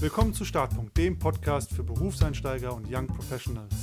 Willkommen 0.00 0.32
zu 0.32 0.44
Startpunkt, 0.44 0.96
dem 0.96 1.18
Podcast 1.18 1.74
für 1.74 1.82
Berufseinsteiger 1.82 2.72
und 2.72 2.86
Young 2.88 3.08
Professionals. 3.08 3.74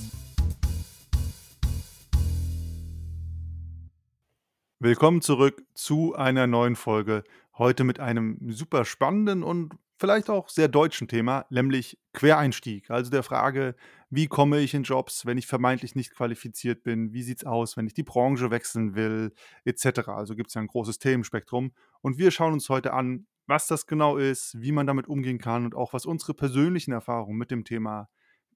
Willkommen 4.79 5.21
zurück 5.21 5.61
zu 5.73 6.15
einer 6.15 6.47
neuen 6.47 6.77
Folge. 6.77 7.25
Heute 7.57 7.83
mit 7.83 7.99
einem 7.99 8.37
super 8.49 8.85
spannenden 8.85 9.43
und 9.43 9.73
vielleicht 9.97 10.29
auch 10.29 10.47
sehr 10.47 10.69
deutschen 10.69 11.09
Thema, 11.09 11.47
nämlich 11.49 11.99
Quereinstieg. 12.13 12.89
Also 12.89 13.11
der 13.11 13.23
Frage, 13.23 13.75
wie 14.09 14.27
komme 14.27 14.61
ich 14.61 14.73
in 14.73 14.83
Jobs, 14.83 15.25
wenn 15.25 15.37
ich 15.37 15.47
vermeintlich 15.47 15.95
nicht 15.95 16.15
qualifiziert 16.15 16.83
bin? 16.83 17.11
Wie 17.11 17.23
sieht 17.23 17.39
es 17.39 17.45
aus, 17.45 17.75
wenn 17.75 17.87
ich 17.87 17.93
die 17.93 18.03
Branche 18.03 18.51
wechseln 18.51 18.95
will, 18.95 19.33
etc. 19.65 20.07
Also 20.07 20.35
gibt 20.35 20.47
es 20.47 20.53
ja 20.53 20.61
ein 20.61 20.67
großes 20.67 20.97
Themenspektrum. 20.97 21.73
Und 21.99 22.17
wir 22.17 22.31
schauen 22.31 22.53
uns 22.53 22.69
heute 22.69 22.93
an, 22.93 23.27
was 23.47 23.67
das 23.67 23.87
genau 23.87 24.17
ist, 24.17 24.59
wie 24.59 24.71
man 24.71 24.87
damit 24.87 25.07
umgehen 25.07 25.37
kann 25.37 25.65
und 25.65 25.75
auch 25.75 25.93
was 25.93 26.05
unsere 26.05 26.33
persönlichen 26.33 26.91
Erfahrungen 26.91 27.37
mit 27.37 27.51
dem 27.51 27.63
Thema 27.63 28.09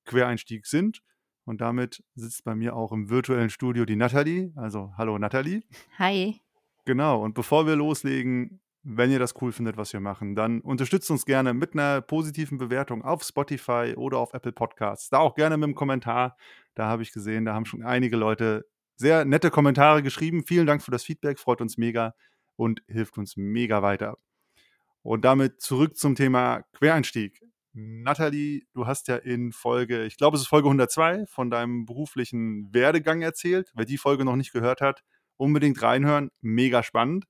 Quereinstieg 0.05 0.65
sind. 0.65 1.01
Und 1.45 1.61
damit 1.61 2.03
sitzt 2.15 2.43
bei 2.43 2.55
mir 2.55 2.75
auch 2.75 2.91
im 2.91 3.09
virtuellen 3.09 3.49
Studio 3.49 3.85
die 3.85 3.95
Nathalie. 3.95 4.51
Also 4.55 4.93
hallo 4.97 5.17
Nathalie. 5.17 5.63
Hi. 5.97 6.39
Genau, 6.85 7.23
und 7.23 7.33
bevor 7.33 7.67
wir 7.67 7.75
loslegen, 7.75 8.61
wenn 8.83 9.11
ihr 9.11 9.19
das 9.19 9.33
cool 9.41 9.51
findet, 9.51 9.77
was 9.77 9.93
wir 9.93 9.99
machen, 9.99 10.35
dann 10.35 10.61
unterstützt 10.61 11.11
uns 11.11 11.25
gerne 11.25 11.53
mit 11.53 11.73
einer 11.73 12.01
positiven 12.01 12.57
Bewertung 12.57 13.03
auf 13.03 13.23
Spotify 13.23 13.93
oder 13.95 14.17
auf 14.17 14.33
Apple 14.33 14.53
Podcasts. 14.53 15.09
Da 15.09 15.19
auch 15.19 15.35
gerne 15.35 15.57
mit 15.57 15.65
einem 15.65 15.75
Kommentar. 15.75 16.37
Da 16.75 16.87
habe 16.87 17.03
ich 17.03 17.11
gesehen, 17.11 17.45
da 17.45 17.53
haben 17.53 17.65
schon 17.65 17.83
einige 17.83 18.15
Leute 18.15 18.65
sehr 18.95 19.25
nette 19.25 19.51
Kommentare 19.51 20.01
geschrieben. 20.01 20.43
Vielen 20.45 20.65
Dank 20.65 20.81
für 20.81 20.91
das 20.91 21.03
Feedback, 21.03 21.39
freut 21.39 21.61
uns 21.61 21.77
mega 21.77 22.15
und 22.55 22.81
hilft 22.87 23.17
uns 23.17 23.37
mega 23.37 23.81
weiter. 23.81 24.17
Und 25.01 25.23
damit 25.25 25.61
zurück 25.61 25.95
zum 25.97 26.15
Thema 26.15 26.63
Quereinstieg. 26.73 27.41
Nathalie, 27.73 28.63
du 28.73 28.87
hast 28.87 29.07
ja 29.07 29.15
in 29.15 29.51
Folge, 29.51 30.05
ich 30.05 30.17
glaube, 30.17 30.35
es 30.35 30.41
ist 30.41 30.49
Folge 30.49 30.67
102 30.67 31.25
von 31.27 31.49
deinem 31.49 31.85
beruflichen 31.85 32.73
Werdegang 32.73 33.21
erzählt. 33.21 33.71
Wer 33.75 33.85
die 33.85 33.97
Folge 33.97 34.25
noch 34.25 34.35
nicht 34.35 34.51
gehört 34.51 34.81
hat, 34.81 35.03
unbedingt 35.37 35.81
reinhören. 35.81 36.29
Mega 36.41 36.83
spannend. 36.83 37.25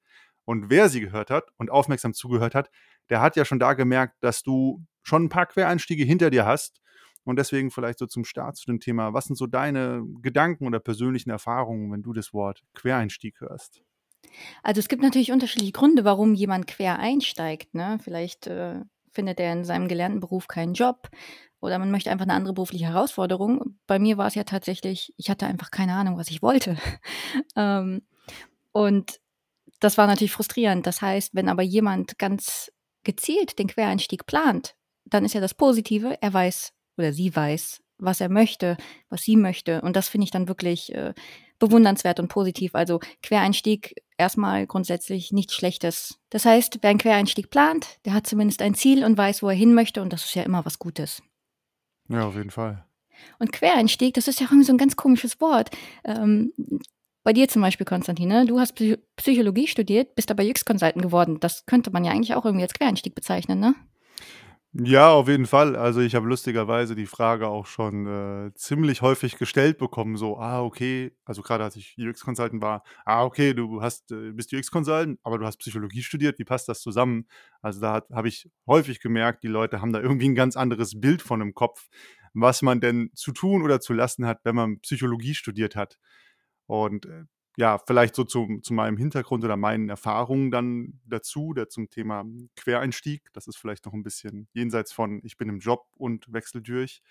Und 0.45 0.69
wer 0.69 0.89
sie 0.89 1.01
gehört 1.01 1.29
hat 1.29 1.45
und 1.57 1.69
aufmerksam 1.69 2.13
zugehört 2.13 2.55
hat, 2.55 2.71
der 3.09 3.21
hat 3.21 3.35
ja 3.35 3.45
schon 3.45 3.59
da 3.59 3.73
gemerkt, 3.73 4.15
dass 4.21 4.41
du 4.41 4.83
schon 5.03 5.25
ein 5.25 5.29
paar 5.29 5.45
Quereinstiege 5.45 6.03
hinter 6.03 6.29
dir 6.31 6.45
hast. 6.45 6.81
Und 7.23 7.37
deswegen 7.37 7.69
vielleicht 7.69 7.99
so 7.99 8.07
zum 8.07 8.25
Start 8.25 8.55
zu 8.57 8.65
dem 8.65 8.79
Thema, 8.79 9.13
was 9.13 9.25
sind 9.25 9.35
so 9.35 9.45
deine 9.45 10.03
Gedanken 10.21 10.65
oder 10.65 10.79
persönlichen 10.79 11.29
Erfahrungen, 11.29 11.91
wenn 11.91 12.01
du 12.01 12.13
das 12.13 12.33
Wort 12.33 12.63
Quereinstieg 12.73 13.39
hörst? 13.41 13.83
Also 14.63 14.79
es 14.79 14.87
gibt 14.87 15.01
natürlich 15.01 15.31
unterschiedliche 15.31 15.71
Gründe, 15.71 16.05
warum 16.05 16.33
jemand 16.33 16.67
quer 16.67 16.99
einsteigt. 16.99 17.73
Ne? 17.73 17.99
Vielleicht 18.03 18.47
äh, 18.47 18.81
findet 19.11 19.39
er 19.39 19.53
in 19.53 19.65
seinem 19.65 19.87
gelernten 19.87 20.19
Beruf 20.19 20.47
keinen 20.47 20.73
Job 20.73 21.09
oder 21.59 21.77
man 21.79 21.91
möchte 21.91 22.11
einfach 22.11 22.25
eine 22.25 22.33
andere 22.33 22.53
berufliche 22.53 22.85
Herausforderung. 22.85 23.77
Bei 23.85 23.99
mir 23.99 24.17
war 24.17 24.27
es 24.27 24.35
ja 24.35 24.43
tatsächlich, 24.43 25.13
ich 25.17 25.29
hatte 25.29 25.45
einfach 25.45 25.71
keine 25.71 25.93
Ahnung, 25.93 26.17
was 26.17 26.29
ich 26.29 26.41
wollte. 26.41 26.77
ähm, 27.55 28.01
und 28.71 29.19
das 29.79 29.97
war 29.97 30.07
natürlich 30.07 30.31
frustrierend. 30.31 30.85
Das 30.85 31.01
heißt, 31.01 31.35
wenn 31.35 31.49
aber 31.49 31.63
jemand 31.63 32.17
ganz 32.17 32.71
gezielt 33.03 33.59
den 33.59 33.67
Quereinstieg 33.67 34.25
plant, 34.25 34.75
dann 35.05 35.25
ist 35.25 35.33
ja 35.33 35.41
das 35.41 35.53
Positive, 35.53 36.17
er 36.21 36.33
weiß 36.33 36.73
oder 36.97 37.13
sie 37.13 37.35
weiß, 37.35 37.81
was 37.97 38.21
er 38.21 38.29
möchte, 38.29 38.77
was 39.09 39.23
sie 39.23 39.35
möchte. 39.35 39.81
Und 39.81 39.95
das 39.95 40.09
finde 40.09 40.25
ich 40.25 40.31
dann 40.31 40.47
wirklich 40.47 40.93
äh, 40.93 41.13
bewundernswert 41.59 42.19
und 42.19 42.27
positiv. 42.29 42.75
Also 42.75 42.99
Quereinstieg 43.21 43.95
erstmal 44.19 44.67
grundsätzlich 44.67 45.31
nichts 45.31 45.55
Schlechtes. 45.55 46.19
Das 46.29 46.45
heißt, 46.45 46.79
wer 46.81 46.89
einen 46.89 46.99
Quereinstieg 46.99 47.49
plant, 47.49 47.99
der 48.05 48.13
hat 48.13 48.27
zumindest 48.27 48.61
ein 48.61 48.75
Ziel 48.75 49.03
und 49.03 49.17
weiß, 49.17 49.41
wo 49.41 49.49
er 49.49 49.55
hin 49.55 49.73
möchte 49.73 50.01
und 50.01 50.13
das 50.13 50.25
ist 50.25 50.35
ja 50.35 50.43
immer 50.43 50.65
was 50.65 50.77
Gutes. 50.79 51.23
Ja, 52.09 52.27
auf 52.27 52.35
jeden 52.35 52.51
Fall. 52.51 52.85
Und 53.39 53.51
Quereinstieg, 53.51 54.13
das 54.13 54.27
ist 54.27 54.39
ja 54.39 54.47
irgendwie 54.47 54.65
so 54.65 54.73
ein 54.73 54.77
ganz 54.77 54.95
komisches 54.95 55.41
Wort. 55.41 55.71
Ähm, 56.05 56.53
bei 57.23 57.33
dir 57.33 57.47
zum 57.47 57.61
Beispiel, 57.61 57.85
Konstantine, 57.85 58.45
du 58.45 58.59
hast 58.59 58.79
Psychologie 59.17 59.67
studiert, 59.67 60.15
bist 60.15 60.31
aber 60.31 60.43
UX-Consultant 60.43 61.03
geworden. 61.03 61.39
Das 61.39 61.65
könnte 61.65 61.91
man 61.91 62.05
ja 62.05 62.11
eigentlich 62.11 62.33
auch 62.33 62.45
irgendwie 62.45 62.63
als 62.63 62.73
Quereinstieg 62.73 63.13
bezeichnen, 63.13 63.59
ne? 63.59 63.75
Ja, 64.73 65.09
auf 65.13 65.27
jeden 65.27 65.47
Fall. 65.47 65.75
Also, 65.75 65.99
ich 65.99 66.13
habe 66.13 66.27
lustigerweise 66.27 66.93
die 66.95 67.07
Frage 67.07 67.47
auch 67.47 67.65
schon, 67.65 68.05
äh, 68.05 68.53
ziemlich 68.53 69.01
häufig 69.01 69.37
gestellt 69.39 69.79
bekommen, 69.79 70.15
so: 70.15 70.37
„Ah, 70.37 70.61
okay“ 70.61 71.11
also, 71.25 71.41
gerade 71.41 71.63
als 71.63 71.75
ich 71.75 71.95
UX-Consultant 71.97 72.61
war: 72.61 72.83
„Ah, 73.03 73.23
okay, 73.25 73.55
du 73.55 73.81
hast 73.81 74.11
äh, 74.11 74.31
bist 74.31 74.53
UX-Consultant, 74.53 75.19
aber 75.23 75.39
du 75.39 75.45
hast 75.47 75.57
Psychologie 75.57 76.03
studiert. 76.03 76.37
Wie 76.37 76.43
passt 76.45 76.69
das 76.69 76.81
zusammen?“ 76.81 77.25
Also, 77.63 77.81
da 77.81 78.03
habe 78.13 78.27
ich 78.27 78.47
häufig 78.67 78.99
gemerkt, 78.99 79.43
die 79.43 79.47
Leute 79.47 79.81
haben 79.81 79.91
da 79.91 80.01
irgendwie 80.01 80.29
ein 80.29 80.35
ganz 80.35 80.55
anderes 80.55 80.99
Bild 81.01 81.23
von 81.23 81.41
im 81.41 81.55
Kopf, 81.55 81.87
was 82.35 82.61
man 82.61 82.79
denn 82.79 83.09
zu 83.15 83.31
tun 83.31 83.63
oder 83.63 83.79
zu 83.81 83.93
lassen 83.93 84.27
hat, 84.27 84.41
wenn 84.43 84.55
man 84.55 84.79
Psychologie 84.81 85.33
studiert 85.33 85.75
hat. 85.75 85.97
Und, 86.67 87.05
äh, 87.07 87.23
ja, 87.59 87.77
vielleicht 87.77 88.15
so 88.15 88.23
zu, 88.23 88.61
zu 88.63 88.73
meinem 88.73 88.95
Hintergrund 88.95 89.43
oder 89.43 89.57
meinen 89.57 89.89
Erfahrungen 89.89 90.49
dann 90.49 91.01
dazu, 91.03 91.53
der 91.53 91.67
zum 91.67 91.89
Thema 91.89 92.23
Quereinstieg. 92.55 93.21
Das 93.33 93.47
ist 93.47 93.57
vielleicht 93.57 93.85
noch 93.85 93.91
ein 93.91 94.01
bisschen 94.01 94.47
jenseits 94.53 94.93
von, 94.93 95.19
ich 95.25 95.35
bin 95.35 95.49
im 95.49 95.59
Job 95.59 95.85
und 95.97 96.31
wechsel 96.31 96.61
durch. 96.61 97.01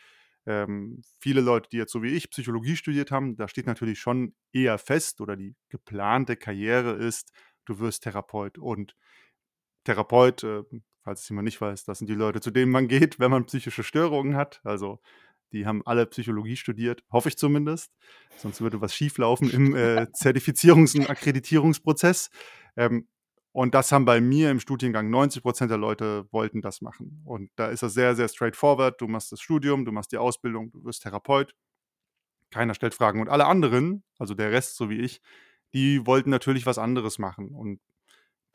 Ähm, 0.46 1.02
viele 1.20 1.42
Leute, 1.42 1.68
die 1.68 1.76
jetzt 1.76 1.92
so 1.92 2.02
wie 2.02 2.16
ich 2.16 2.30
Psychologie 2.30 2.76
studiert 2.76 3.10
haben, 3.10 3.36
da 3.36 3.46
steht 3.46 3.66
natürlich 3.66 4.00
schon 4.00 4.34
eher 4.50 4.78
fest 4.78 5.20
oder 5.20 5.36
die 5.36 5.54
geplante 5.68 6.34
Karriere 6.34 6.92
ist, 6.92 7.30
du 7.66 7.78
wirst 7.78 8.04
Therapeut. 8.04 8.56
Und 8.56 8.96
Therapeut, 9.84 10.44
äh, 10.44 10.62
falls 11.04 11.20
es 11.20 11.28
jemand 11.28 11.44
nicht 11.44 11.60
weiß, 11.60 11.84
das 11.84 11.98
sind 11.98 12.08
die 12.08 12.14
Leute, 12.14 12.40
zu 12.40 12.50
denen 12.50 12.72
man 12.72 12.88
geht, 12.88 13.20
wenn 13.20 13.30
man 13.30 13.44
psychische 13.44 13.82
Störungen 13.82 14.34
hat. 14.34 14.62
Also 14.64 14.98
die 15.52 15.66
haben 15.66 15.82
alle 15.86 16.06
Psychologie 16.06 16.56
studiert, 16.56 17.02
hoffe 17.10 17.28
ich 17.28 17.36
zumindest. 17.36 17.90
Sonst 18.36 18.60
würde 18.60 18.80
was 18.80 18.94
schieflaufen 18.94 19.50
im 19.50 19.74
äh, 19.74 20.06
Zertifizierungs- 20.12 20.98
und 20.98 21.08
Akkreditierungsprozess. 21.08 22.30
Ähm, 22.76 23.08
und 23.52 23.74
das 23.74 23.90
haben 23.90 24.04
bei 24.04 24.20
mir 24.20 24.50
im 24.50 24.60
Studiengang 24.60 25.10
90 25.10 25.42
Prozent 25.42 25.70
der 25.70 25.78
Leute 25.78 26.26
wollten 26.32 26.60
das 26.60 26.80
machen. 26.80 27.22
Und 27.24 27.50
da 27.56 27.68
ist 27.68 27.82
das 27.82 27.94
sehr, 27.94 28.14
sehr 28.14 28.28
straightforward. 28.28 29.00
Du 29.00 29.08
machst 29.08 29.32
das 29.32 29.40
Studium, 29.40 29.84
du 29.84 29.92
machst 29.92 30.12
die 30.12 30.18
Ausbildung, 30.18 30.70
du 30.70 30.84
wirst 30.84 31.02
Therapeut. 31.02 31.54
Keiner 32.50 32.74
stellt 32.74 32.94
Fragen. 32.94 33.20
Und 33.20 33.28
alle 33.28 33.46
anderen, 33.46 34.04
also 34.18 34.34
der 34.34 34.52
Rest, 34.52 34.76
so 34.76 34.90
wie 34.90 35.00
ich, 35.00 35.20
die 35.74 36.06
wollten 36.06 36.30
natürlich 36.30 36.66
was 36.66 36.78
anderes 36.78 37.18
machen. 37.18 37.48
Und 37.48 37.80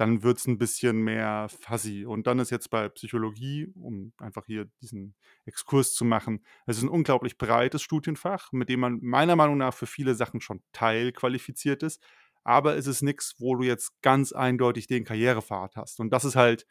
dann 0.03 0.21
wird 0.21 0.37
es 0.37 0.47
ein 0.47 0.57
bisschen 0.57 0.97
mehr 0.97 1.47
fuzzy. 1.47 2.05
Und 2.05 2.27
dann 2.27 2.39
ist 2.39 2.49
jetzt 2.49 2.69
bei 2.69 2.89
Psychologie, 2.89 3.71
um 3.73 4.11
einfach 4.17 4.45
hier 4.45 4.65
diesen 4.81 5.15
Exkurs 5.45 5.93
zu 5.93 6.03
machen, 6.03 6.43
es 6.65 6.75
ist 6.77 6.83
ein 6.83 6.89
unglaublich 6.89 7.37
breites 7.37 7.81
Studienfach, 7.81 8.51
mit 8.51 8.67
dem 8.67 8.81
man 8.81 8.99
meiner 9.01 9.37
Meinung 9.37 9.57
nach 9.57 9.73
für 9.73 9.85
viele 9.85 10.13
Sachen 10.13 10.41
schon 10.41 10.61
teilqualifiziert 10.73 11.83
ist. 11.83 12.03
Aber 12.43 12.75
es 12.75 12.85
ist 12.85 13.01
nichts, 13.01 13.35
wo 13.39 13.55
du 13.55 13.63
jetzt 13.63 13.93
ganz 14.01 14.33
eindeutig 14.33 14.87
den 14.87 15.05
Karrierepfad 15.05 15.77
hast. 15.77 16.01
Und 16.01 16.09
das 16.09 16.25
ist 16.25 16.35
halt 16.35 16.67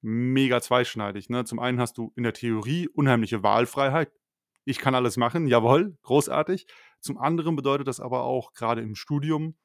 mega 0.00 0.62
zweischneidig. 0.62 1.28
Ne? 1.28 1.44
Zum 1.44 1.58
einen 1.58 1.78
hast 1.78 1.98
du 1.98 2.14
in 2.16 2.22
der 2.22 2.32
Theorie 2.32 2.88
unheimliche 2.88 3.42
Wahlfreiheit. 3.42 4.10
Ich 4.64 4.78
kann 4.78 4.94
alles 4.94 5.18
machen, 5.18 5.46
jawohl, 5.46 5.98
großartig. 6.04 6.66
Zum 7.00 7.18
anderen 7.18 7.54
bedeutet 7.54 7.86
das 7.86 8.00
aber 8.00 8.22
auch 8.22 8.54
gerade 8.54 8.80
im 8.80 8.94
Studium, 8.94 9.56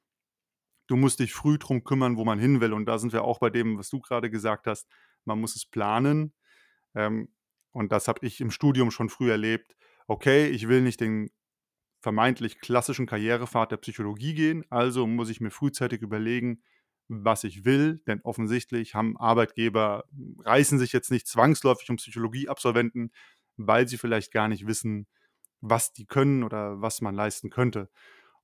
du 0.88 0.96
musst 0.96 1.20
dich 1.20 1.34
früh 1.34 1.58
drum 1.58 1.84
kümmern, 1.84 2.18
wo 2.18 2.26
man 2.26 2.40
hin 2.40 2.62
will. 2.62 2.74
Und 2.74 2.86
da 2.86 2.98
sind 2.98 3.14
wir 3.14 3.24
auch 3.24 3.40
bei 3.40 3.50
dem, 3.50 3.78
was 3.78 3.90
du 3.90 4.00
gerade 4.00 4.30
gesagt 4.30 4.68
hast. 4.68 4.88
Man 5.26 5.40
muss 5.40 5.56
es 5.56 5.66
planen. 5.66 6.34
Ähm, 6.96 7.30
und 7.72 7.92
das 7.92 8.08
habe 8.08 8.26
ich 8.26 8.42
im 8.42 8.52
Studium 8.52 8.92
schon 8.92 9.10
früh 9.10 9.30
erlebt. 9.30 9.76
Okay, 10.08 10.48
ich 10.48 10.68
will 10.68 10.82
nicht 10.82 11.02
den 11.02 11.30
vermeintlich 12.02 12.60
klassischen 12.60 13.06
Karrierepfad 13.06 13.72
der 13.72 13.78
Psychologie 13.78 14.34
gehen, 14.34 14.66
also 14.70 15.08
muss 15.08 15.30
ich 15.30 15.42
mir 15.42 15.52
frühzeitig 15.52 16.02
überlegen, 16.02 16.64
was 17.10 17.44
ich 17.44 17.66
will, 17.66 18.02
denn 18.08 18.22
offensichtlich 18.22 18.96
haben 18.96 19.18
Arbeitgeber, 19.18 20.06
reißen 20.44 20.78
sich 20.80 20.92
jetzt 20.92 21.12
nicht 21.12 21.28
zwangsläufig 21.28 21.90
um 21.90 21.96
Psychologieabsolventen, 21.98 23.12
weil 23.58 23.88
sie 23.88 23.98
vielleicht 23.98 24.32
gar 24.32 24.48
nicht 24.48 24.68
wissen, 24.68 25.08
was 25.62 25.94
die 25.94 26.06
können 26.06 26.44
oder 26.44 26.82
was 26.82 27.02
man 27.02 27.16
leisten 27.16 27.50
könnte. 27.50 27.90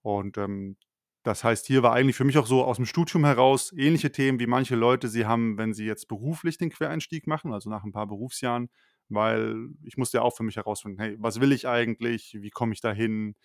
Und 0.01 0.37
ähm, 0.37 0.77
das 1.23 1.43
heißt, 1.43 1.65
hier 1.65 1.83
war 1.83 1.93
eigentlich 1.93 2.17
für 2.17 2.25
mich 2.25 2.37
auch 2.37 2.45
so 2.45 2.65
aus 2.65 2.75
dem 2.75 2.85
Studium 2.85 3.23
heraus 3.25 3.73
ähnliche 3.75 4.11
Themen, 4.11 4.39
wie 4.39 4.47
manche 4.47 4.75
Leute 4.75 5.07
sie 5.07 5.25
haben, 5.25 5.57
wenn 5.57 5.73
sie 5.73 5.85
jetzt 5.85 6.07
beruflich 6.07 6.57
den 6.57 6.69
Quereinstieg 6.69 7.27
machen, 7.27 7.53
also 7.53 7.69
nach 7.69 7.83
ein 7.85 7.93
paar 7.93 8.07
Berufsjahren, 8.07 8.69
weil 9.07 9.69
ich 9.83 9.97
musste 9.97 10.17
ja 10.17 10.23
auch 10.23 10.35
für 10.35 10.43
mich 10.43 10.57
herausfinden, 10.57 10.99
hey, 10.99 11.15
was 11.19 11.39
will 11.39 11.53
ich 11.53 11.67
eigentlich, 11.67 12.37
wie 12.39 12.49
komme 12.49 12.73
ich 12.73 12.81
dahin, 12.81 13.35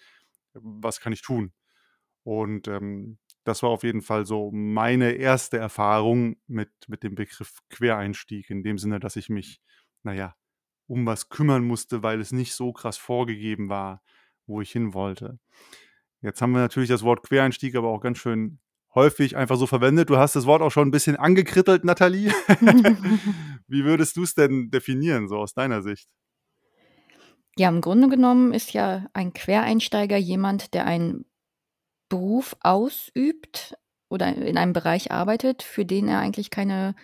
was 0.55 1.01
kann 1.01 1.13
ich 1.13 1.23
tun? 1.23 1.53
Und 2.25 2.69
ähm, 2.69 3.19
das 3.45 3.63
war 3.63 3.71
auf 3.71 3.85
jeden 3.85 4.03
Fall 4.03 4.27
so 4.27 4.51
meine 4.51 5.13
erste 5.13 5.57
Erfahrung 5.57 6.37
mit, 6.47 6.71
mit 6.89 7.03
dem 7.05 7.15
Begriff 7.15 7.61
Quereinstieg, 7.71 8.51
in 8.51 8.63
dem 8.63 8.79
Sinne, 8.79 9.01
dass 9.01 9.17
ich 9.17 9.29
mich, 9.29 9.63
naja, 10.03 10.35
um 10.89 11.07
was 11.07 11.29
kümmern 11.29 11.65
musste, 11.65 12.03
weil 12.03 12.21
es 12.21 12.33
nicht 12.33 12.55
so 12.55 12.73
krass 12.73 12.99
vorgegeben 12.99 13.69
war, 13.69 14.03
wo 14.47 14.61
ich 14.61 14.73
hin 14.73 14.95
wollte. 14.95 15.39
Jetzt 16.21 16.43
haben 16.43 16.53
wir 16.53 16.61
natürlich 16.61 16.89
das 16.89 17.03
Wort 17.03 17.23
Quereinstieg 17.23 17.77
aber 17.77 17.89
auch 17.89 18.01
ganz 18.01 18.19
schön 18.19 18.59
häufig 18.95 19.37
einfach 19.37 19.57
so 19.57 19.67
verwendet. 19.67 20.11
Du 20.11 20.17
hast 20.17 20.35
das 20.35 20.47
Wort 20.47 20.63
auch 20.63 20.71
schon 20.71 20.89
ein 20.89 20.91
bisschen 20.91 21.17
angekrittelt, 21.17 21.85
Nathalie. 21.85 22.33
Wie 23.69 23.85
würdest 23.85 24.17
du 24.17 24.23
es 24.23 24.35
denn 24.35 24.71
definieren, 24.71 25.29
so 25.29 25.37
aus 25.37 25.55
deiner 25.55 25.83
Sicht? 25.83 26.09
Ja, 27.57 27.69
im 27.69 27.81
Grunde 27.81 28.09
genommen 28.09 28.53
ist 28.53 28.73
ja 28.73 29.07
ein 29.13 29.33
Quereinsteiger 29.33 30.17
jemand, 30.17 30.75
der 30.75 30.87
einen 30.87 31.27
Beruf 32.09 32.57
ausübt 32.61 33.77
oder 34.09 34.35
in 34.35 34.57
einem 34.57 34.73
Bereich 34.73 35.13
arbeitet, 35.13 35.63
für 35.63 35.85
den 35.85 36.09
er 36.09 36.21
eigentlich 36.21 36.51
keine 36.51 36.95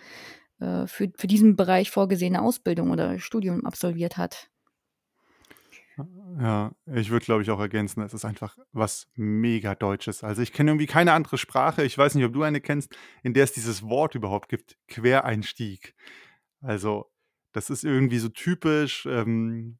äh, 0.59 0.87
für, 0.87 1.11
für 1.15 1.27
diesen 1.27 1.55
Bereich 1.55 1.91
vorgesehene 1.91 2.41
Ausbildung 2.41 2.91
oder 2.91 3.19
Studium 3.19 3.65
absolviert 3.65 4.17
hat. 4.17 4.49
Ja, 6.39 6.73
ich 6.93 7.09
würde, 7.09 7.25
glaube 7.25 7.41
ich, 7.41 7.49
auch 7.51 7.59
ergänzen, 7.59 8.01
es 8.01 8.13
ist 8.13 8.25
einfach 8.25 8.57
was 8.73 9.07
mega 9.15 9.75
Deutsches. 9.75 10.23
Also 10.23 10.41
ich 10.41 10.51
kenne 10.51 10.71
irgendwie 10.71 10.87
keine 10.87 11.13
andere 11.13 11.37
Sprache, 11.37 11.83
ich 11.83 11.97
weiß 11.97 12.15
nicht, 12.15 12.25
ob 12.25 12.33
du 12.33 12.43
eine 12.43 12.59
kennst, 12.59 12.95
in 13.23 13.33
der 13.33 13.45
es 13.45 13.53
dieses 13.53 13.81
Wort 13.83 14.13
überhaupt 14.15 14.49
gibt, 14.49 14.77
Quereinstieg. 14.87 15.95
Also 16.61 17.09
das 17.53 17.69
ist 17.69 17.85
irgendwie 17.85 18.19
so 18.19 18.27
typisch, 18.27 19.05
ähm, 19.05 19.77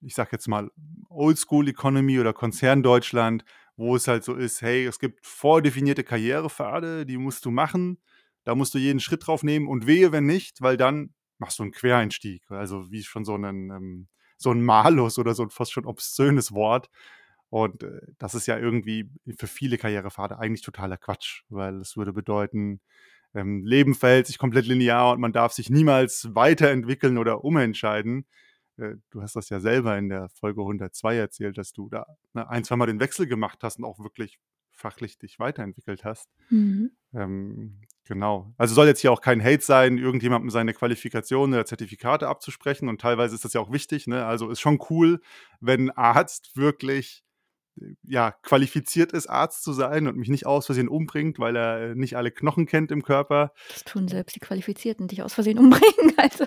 ich 0.00 0.14
sage 0.14 0.30
jetzt 0.32 0.46
mal 0.46 0.70
Oldschool 1.08 1.68
Economy 1.68 2.20
oder 2.20 2.32
Konzerndeutschland, 2.32 3.44
wo 3.76 3.96
es 3.96 4.06
halt 4.06 4.22
so 4.22 4.34
ist, 4.34 4.62
hey, 4.62 4.86
es 4.86 5.00
gibt 5.00 5.26
vordefinierte 5.26 6.04
Karrierepfade, 6.04 7.04
die 7.04 7.16
musst 7.16 7.44
du 7.44 7.50
machen, 7.50 7.98
da 8.44 8.54
musst 8.54 8.74
du 8.74 8.78
jeden 8.78 9.00
Schritt 9.00 9.26
drauf 9.26 9.42
nehmen 9.42 9.66
und 9.66 9.88
wehe, 9.88 10.12
wenn 10.12 10.26
nicht, 10.26 10.62
weil 10.62 10.76
dann 10.76 11.14
machst 11.38 11.58
du 11.58 11.64
einen 11.64 11.72
Quereinstieg. 11.72 12.48
Also 12.50 12.90
wie 12.92 13.02
schon 13.02 13.24
so 13.24 13.34
einen 13.34 13.70
ähm, 13.70 14.08
so 14.38 14.50
ein 14.50 14.62
Malus 14.62 15.18
oder 15.18 15.34
so 15.34 15.42
ein 15.42 15.50
fast 15.50 15.72
schon 15.72 15.84
obszönes 15.84 16.52
Wort. 16.52 16.90
Und 17.50 17.82
äh, 17.82 18.00
das 18.18 18.34
ist 18.34 18.46
ja 18.46 18.58
irgendwie 18.58 19.10
für 19.36 19.46
viele 19.46 19.78
Karrierepfade 19.78 20.38
eigentlich 20.38 20.62
totaler 20.62 20.96
Quatsch, 20.96 21.42
weil 21.48 21.76
es 21.76 21.96
würde 21.96 22.12
bedeuten, 22.12 22.80
ähm, 23.34 23.64
Leben 23.64 23.94
verhält 23.94 24.26
sich 24.26 24.38
komplett 24.38 24.66
linear 24.66 25.12
und 25.12 25.20
man 25.20 25.32
darf 25.32 25.52
sich 25.52 25.70
niemals 25.70 26.34
weiterentwickeln 26.34 27.18
oder 27.18 27.44
umentscheiden. 27.44 28.26
Äh, 28.78 28.94
du 29.10 29.22
hast 29.22 29.36
das 29.36 29.48
ja 29.50 29.60
selber 29.60 29.98
in 29.98 30.08
der 30.08 30.28
Folge 30.30 30.60
102 30.62 31.16
erzählt, 31.16 31.58
dass 31.58 31.72
du 31.72 31.88
da 31.88 32.06
ne, 32.32 32.48
ein, 32.48 32.64
zwei 32.64 32.76
Mal 32.76 32.86
den 32.86 33.00
Wechsel 33.00 33.26
gemacht 33.26 33.58
hast 33.62 33.78
und 33.78 33.84
auch 33.84 33.98
wirklich 33.98 34.38
fachlich 34.70 35.18
dich 35.18 35.38
weiterentwickelt 35.38 36.04
hast. 36.04 36.30
Mhm. 36.50 36.92
Ähm, 37.12 37.80
genau. 38.08 38.52
Also 38.56 38.74
soll 38.74 38.86
jetzt 38.86 39.00
hier 39.00 39.12
auch 39.12 39.20
kein 39.20 39.42
Hate 39.42 39.62
sein, 39.62 39.98
irgendjemandem 39.98 40.50
seine 40.50 40.74
Qualifikationen 40.74 41.54
oder 41.54 41.66
Zertifikate 41.66 42.26
abzusprechen. 42.26 42.88
Und 42.88 43.00
teilweise 43.00 43.34
ist 43.34 43.44
das 43.44 43.52
ja 43.52 43.60
auch 43.60 43.70
wichtig. 43.70 44.06
Ne? 44.08 44.24
Also 44.26 44.50
ist 44.50 44.60
schon 44.60 44.80
cool, 44.90 45.20
wenn 45.60 45.90
Arzt 45.90 46.56
wirklich 46.56 47.22
äh, 47.80 47.94
ja, 48.02 48.32
qualifiziert 48.42 49.12
ist, 49.12 49.28
Arzt 49.28 49.62
zu 49.62 49.72
sein 49.72 50.08
und 50.08 50.16
mich 50.16 50.30
nicht 50.30 50.46
aus 50.46 50.66
Versehen 50.66 50.88
umbringt, 50.88 51.38
weil 51.38 51.54
er 51.54 51.94
nicht 51.94 52.16
alle 52.16 52.32
Knochen 52.32 52.66
kennt 52.66 52.90
im 52.90 53.02
Körper. 53.02 53.52
Das 53.68 53.84
tun 53.84 54.08
selbst 54.08 54.34
die 54.34 54.40
Qualifizierten, 54.40 55.06
dich 55.06 55.22
aus 55.22 55.34
Versehen 55.34 55.58
umbringen. 55.58 55.92
Also. 56.20 56.46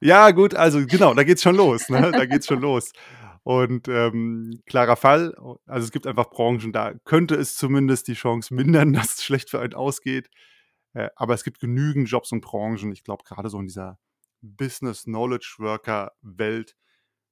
Ja, 0.00 0.30
gut, 0.30 0.54
also 0.54 0.86
genau, 0.86 1.12
da 1.12 1.24
geht's 1.24 1.42
schon 1.42 1.54
los. 1.54 1.90
Ne? 1.90 2.10
Da 2.10 2.24
geht's 2.24 2.46
schon 2.46 2.62
los. 2.62 2.90
Und 3.42 3.88
ähm, 3.88 4.60
klarer 4.66 4.96
Fall, 4.96 5.34
also 5.66 5.84
es 5.84 5.92
gibt 5.92 6.06
einfach 6.06 6.30
Branchen, 6.30 6.72
da 6.72 6.92
könnte 7.04 7.34
es 7.34 7.56
zumindest 7.56 8.08
die 8.08 8.14
Chance 8.14 8.54
mindern, 8.54 8.92
dass 8.94 9.16
es 9.16 9.24
schlecht 9.24 9.50
für 9.50 9.60
einen 9.60 9.74
ausgeht. 9.74 10.30
Äh, 10.92 11.08
aber 11.16 11.34
es 11.34 11.44
gibt 11.44 11.60
genügend 11.60 12.08
Jobs 12.08 12.32
und 12.32 12.40
Branchen, 12.40 12.92
ich 12.92 13.04
glaube 13.04 13.24
gerade 13.24 13.48
so 13.48 13.58
in 13.58 13.66
dieser 13.66 13.98
Business 14.40 15.04
Knowledge 15.04 15.56
Worker 15.58 16.12
Welt, 16.22 16.76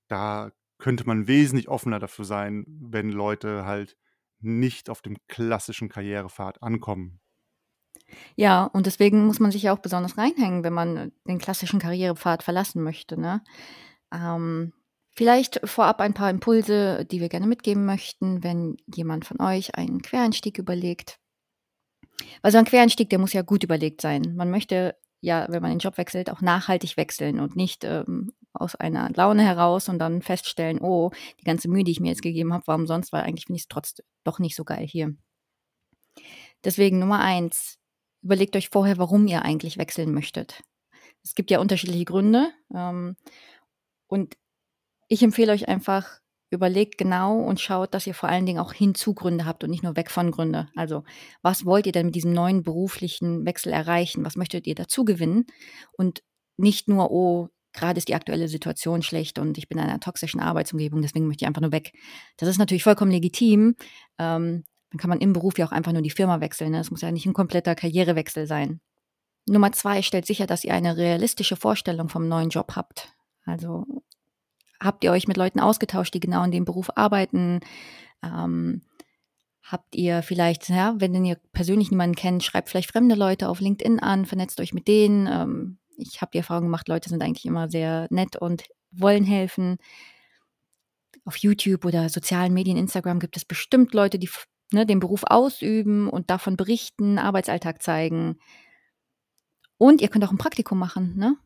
da 0.09 0.53
könnte 0.79 1.07
man 1.07 1.27
wesentlich 1.27 1.69
offener 1.69 1.99
dafür 1.99 2.25
sein, 2.25 2.65
wenn 2.69 3.11
Leute 3.11 3.65
halt 3.65 3.97
nicht 4.41 4.91
auf 4.91 5.03
dem 5.03 5.17
klassischen 5.27 5.89
Karrierepfad 5.89 6.63
ankommen. 6.63 7.21
Ja, 8.37 8.65
und 8.65 8.87
deswegen 8.87 9.27
muss 9.27 9.41
man 9.41 9.51
sich 9.51 9.65
ja 9.65 9.73
auch 9.73 9.81
besonders 9.81 10.17
reinhängen, 10.17 10.63
wenn 10.63 10.73
man 10.73 11.13
den 11.27 11.39
klassischen 11.39 11.81
Karrierepfad 11.81 12.43
verlassen 12.43 12.83
möchte. 12.83 13.21
Ne? 13.21 13.43
Ähm, 14.13 14.73
Vielleicht 15.19 15.61
vorab 15.65 16.01
ein 16.01 16.15
paar 16.15 16.31
Impulse, 16.31 17.05
die 17.05 17.21
wir 17.21 17.29
gerne 17.29 17.49
mitgeben 17.49 17.85
möchten, 17.85 18.45
wenn 18.45 18.77
jemand 18.87 19.25
von 19.25 19.41
euch 19.41 19.75
einen 19.75 20.01
Quereinstieg 20.01 20.59
überlegt. 20.59 21.19
Weil 22.43 22.53
so 22.53 22.59
ein 22.59 22.65
Quereinstieg, 22.65 23.11
der 23.11 23.19
muss 23.19 23.33
ja 23.33 23.43
gut 23.43 23.65
überlegt 23.65 24.01
sein. 24.01 24.35
Man 24.37 24.51
möchte 24.51 24.97
ja, 25.21 25.47
wenn 25.49 25.63
man 25.63 25.73
den 25.73 25.81
Job 25.81 25.99
wechselt, 25.99 26.31
auch 26.31 26.41
nachhaltig 26.41 26.97
wechseln 26.97 27.41
und 27.41 27.57
nicht 27.57 27.85
ähm, 27.85 28.33
aus 28.53 28.77
einer 28.77 29.11
Laune 29.11 29.43
heraus 29.43 29.89
und 29.89 29.99
dann 29.99 30.23
feststellen, 30.23 30.81
oh, 30.81 31.11
die 31.41 31.45
ganze 31.45 31.69
Mühe, 31.69 31.85
die 31.85 31.91
ich 31.91 32.01
mir 32.01 32.11
jetzt 32.11 32.23
gegeben 32.23 32.53
habe, 32.53 32.67
warum 32.67 32.87
sonst, 32.87 33.13
weil 33.13 33.23
eigentlich 33.23 33.47
finde 33.47 33.57
ich 33.57 33.65
es 33.65 33.69
trotzdem 33.69 34.07
doch 34.25 34.39
nicht 34.39 34.55
so 34.55 34.65
geil 34.65 34.87
hier. 34.87 35.15
Deswegen 36.65 36.99
Nummer 36.99 37.21
eins, 37.21 37.79
überlegt 38.23 38.57
euch 38.57 38.69
vorher, 38.69 38.99
warum 38.99 39.27
ihr 39.27 39.43
eigentlich 39.43 39.79
wechseln 39.79 40.13
möchtet. 40.13 40.63
Es 41.25 41.35
gibt 41.35 41.51
ja 41.51 41.59
unterschiedliche 41.59 42.05
Gründe. 42.05 42.51
Ähm, 42.75 43.17
und 44.07 44.37
ich 45.09 45.23
empfehle 45.23 45.53
euch 45.53 45.69
einfach, 45.69 46.21
überlegt 46.51 46.99
genau 46.99 47.39
und 47.39 47.61
schaut, 47.61 47.95
dass 47.95 48.07
ihr 48.07 48.15
vor 48.15 48.29
allen 48.29 48.47
Dingen 48.47 48.59
auch 48.59 48.73
Hinzugründe 48.73 49.45
habt 49.45 49.65
und 49.65 49.71
nicht 49.71 49.83
nur 49.83 49.97
weg 49.97 50.11
von 50.11 50.31
Gründe. 50.31 50.69
Also, 50.75 51.05
was 51.43 51.65
wollt 51.65 51.87
ihr 51.87 51.93
denn 51.93 52.07
mit 52.07 52.15
diesem 52.15 52.33
neuen 52.33 52.63
beruflichen 52.63 53.45
Wechsel 53.45 53.73
erreichen? 53.73 54.25
Was 54.25 54.37
möchtet 54.37 54.67
ihr 54.67 54.75
dazu 54.75 55.05
gewinnen? 55.05 55.47
Und 55.93 56.23
nicht 56.57 56.89
nur, 56.89 57.11
oh, 57.11 57.49
gerade 57.73 57.99
ist 57.99 58.09
die 58.09 58.15
aktuelle 58.15 58.49
Situation 58.49 59.03
schlecht 59.03 59.39
und 59.39 59.59
ich 59.59 59.69
bin 59.69 59.79
in 59.79 59.85
einer 59.85 60.01
toxischen 60.01 60.41
Arbeitsumgebung, 60.41 61.03
deswegen 61.03 61.27
möchte 61.27 61.45
ich 61.45 61.47
einfach 61.47 61.63
nur 61.63 61.73
weg. 61.73 61.93
Das 62.37 62.49
ist 62.49 62.59
natürlich 62.59 62.83
vollkommen 62.83 63.11
legitim. 63.11 63.77
Ähm, 64.19 64.65
dann 64.91 64.99
kann 64.99 65.11
man 65.11 65.21
im 65.21 65.33
Beruf 65.33 65.59
ja 65.59 65.67
auch 65.67 65.73
einfach 65.73 65.93
nur 65.93 66.03
die 66.03 66.11
Firma 66.11 66.41
wechseln. 66.41 66.75
Es 66.75 66.89
ne? 66.89 66.93
muss 66.93 67.03
ja 67.03 67.13
nicht 67.13 67.27
ein 67.27 67.35
kompletter 67.35 67.75
Karrierewechsel 67.75 68.47
sein. 68.47 68.81
Nummer 69.47 69.73
zwei, 69.73 70.03
stellt 70.03 70.27
sicher, 70.27 70.47
dass 70.47 70.65
ihr 70.65 70.75
eine 70.75 70.97
realistische 70.97 71.57
Vorstellung 71.57 72.09
vom 72.09 72.29
neuen 72.29 72.51
Job 72.51 72.73
habt. 72.75 73.13
Also 73.45 73.85
habt 74.81 75.05
ihr 75.05 75.13
euch 75.13 75.29
mit 75.29 75.37
Leuten 75.37 75.61
ausgetauscht, 75.61 76.15
die 76.15 76.21
genau 76.21 76.45
in 76.45 76.51
dem 76.51 76.65
Beruf 76.65 76.91
arbeiten? 76.97 77.61
Ähm, 78.23 78.83
habt 79.63 79.95
ihr 79.95 80.23
vielleicht, 80.23 80.69
ja, 80.69 80.95
wenn 80.99 81.25
ihr 81.25 81.37
persönlich 81.53 81.91
niemanden 81.91 82.17
kennt, 82.17 82.43
schreibt 82.43 82.69
vielleicht 82.69 82.91
fremde 82.91 83.15
Leute 83.15 83.49
auf 83.49 83.61
LinkedIn 83.61 84.01
an, 84.01 84.27
vernetzt 84.27 84.61
euch 84.61 84.73
mit 84.73 84.89
denen. 84.89 85.27
Ähm, 85.27 85.79
ich 85.97 86.21
habe 86.21 86.31
die 86.33 86.39
Erfahrung 86.39 86.65
gemacht, 86.65 86.89
Leute 86.89 87.09
sind 87.09 87.23
eigentlich 87.23 87.45
immer 87.45 87.69
sehr 87.69 88.07
nett 88.11 88.37
und 88.37 88.65
wollen 88.91 89.25
helfen. 89.25 89.77
Auf 91.25 91.37
YouTube 91.37 91.85
oder 91.85 92.09
sozialen 92.09 92.55
Medien, 92.55 92.79
Instagram 92.79 93.19
gibt 93.19 93.37
es 93.37 93.45
bestimmt 93.45 93.93
Leute, 93.93 94.19
die 94.19 94.31
ne, 94.73 94.87
den 94.87 95.01
Beruf 95.01 95.25
ausüben 95.27 96.09
und 96.09 96.31
davon 96.31 96.57
berichten, 96.57 97.19
Arbeitsalltag 97.19 97.83
zeigen. 97.83 98.39
Und 99.77 100.01
ihr 100.01 100.09
könnt 100.09 100.25
auch 100.25 100.33
ein 100.33 100.39
Praktikum 100.39 100.79
machen, 100.79 101.17
ne? 101.17 101.37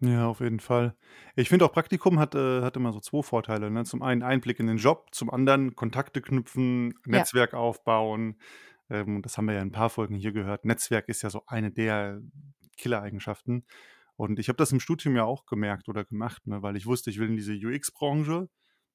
Ja, 0.00 0.28
auf 0.28 0.40
jeden 0.40 0.60
Fall. 0.60 0.94
Ich 1.34 1.48
finde 1.48 1.64
auch 1.64 1.72
Praktikum 1.72 2.20
hat, 2.20 2.34
äh, 2.36 2.62
hat 2.62 2.76
immer 2.76 2.92
so 2.92 3.00
zwei 3.00 3.22
Vorteile, 3.22 3.70
ne? 3.70 3.84
Zum 3.84 4.02
einen 4.02 4.22
Einblick 4.22 4.60
in 4.60 4.68
den 4.68 4.76
Job, 4.76 5.08
zum 5.12 5.28
anderen 5.28 5.74
Kontakte 5.74 6.20
knüpfen, 6.20 6.94
Ja. 7.06 7.18
Netzwerk 7.18 7.54
aufbauen. 7.54 8.38
Ähm, 8.90 9.22
das 9.22 9.36
haben 9.36 9.46
wir 9.46 9.54
ja 9.54 9.60
in 9.62 9.68
ein 9.68 9.72
paar 9.72 9.90
Folgen 9.90 10.14
hier 10.14 10.32
gehört. 10.32 10.64
Netzwerk 10.64 11.08
ist 11.08 11.22
ja 11.22 11.30
so 11.30 11.42
eine 11.46 11.72
der 11.72 12.20
Killereigenschaften. 12.76 13.66
Und 14.16 14.38
ich 14.38 14.48
habe 14.48 14.56
das 14.56 14.72
im 14.72 14.80
Studium 14.80 15.16
ja 15.16 15.24
auch 15.24 15.46
gemerkt 15.46 15.88
oder 15.88 16.04
gemacht, 16.04 16.46
ne, 16.46 16.62
weil 16.62 16.76
ich 16.76 16.86
wusste, 16.86 17.10
ich 17.10 17.18
will 17.18 17.28
in 17.28 17.36
diese 17.36 17.54
UX-Branche. 17.54 18.48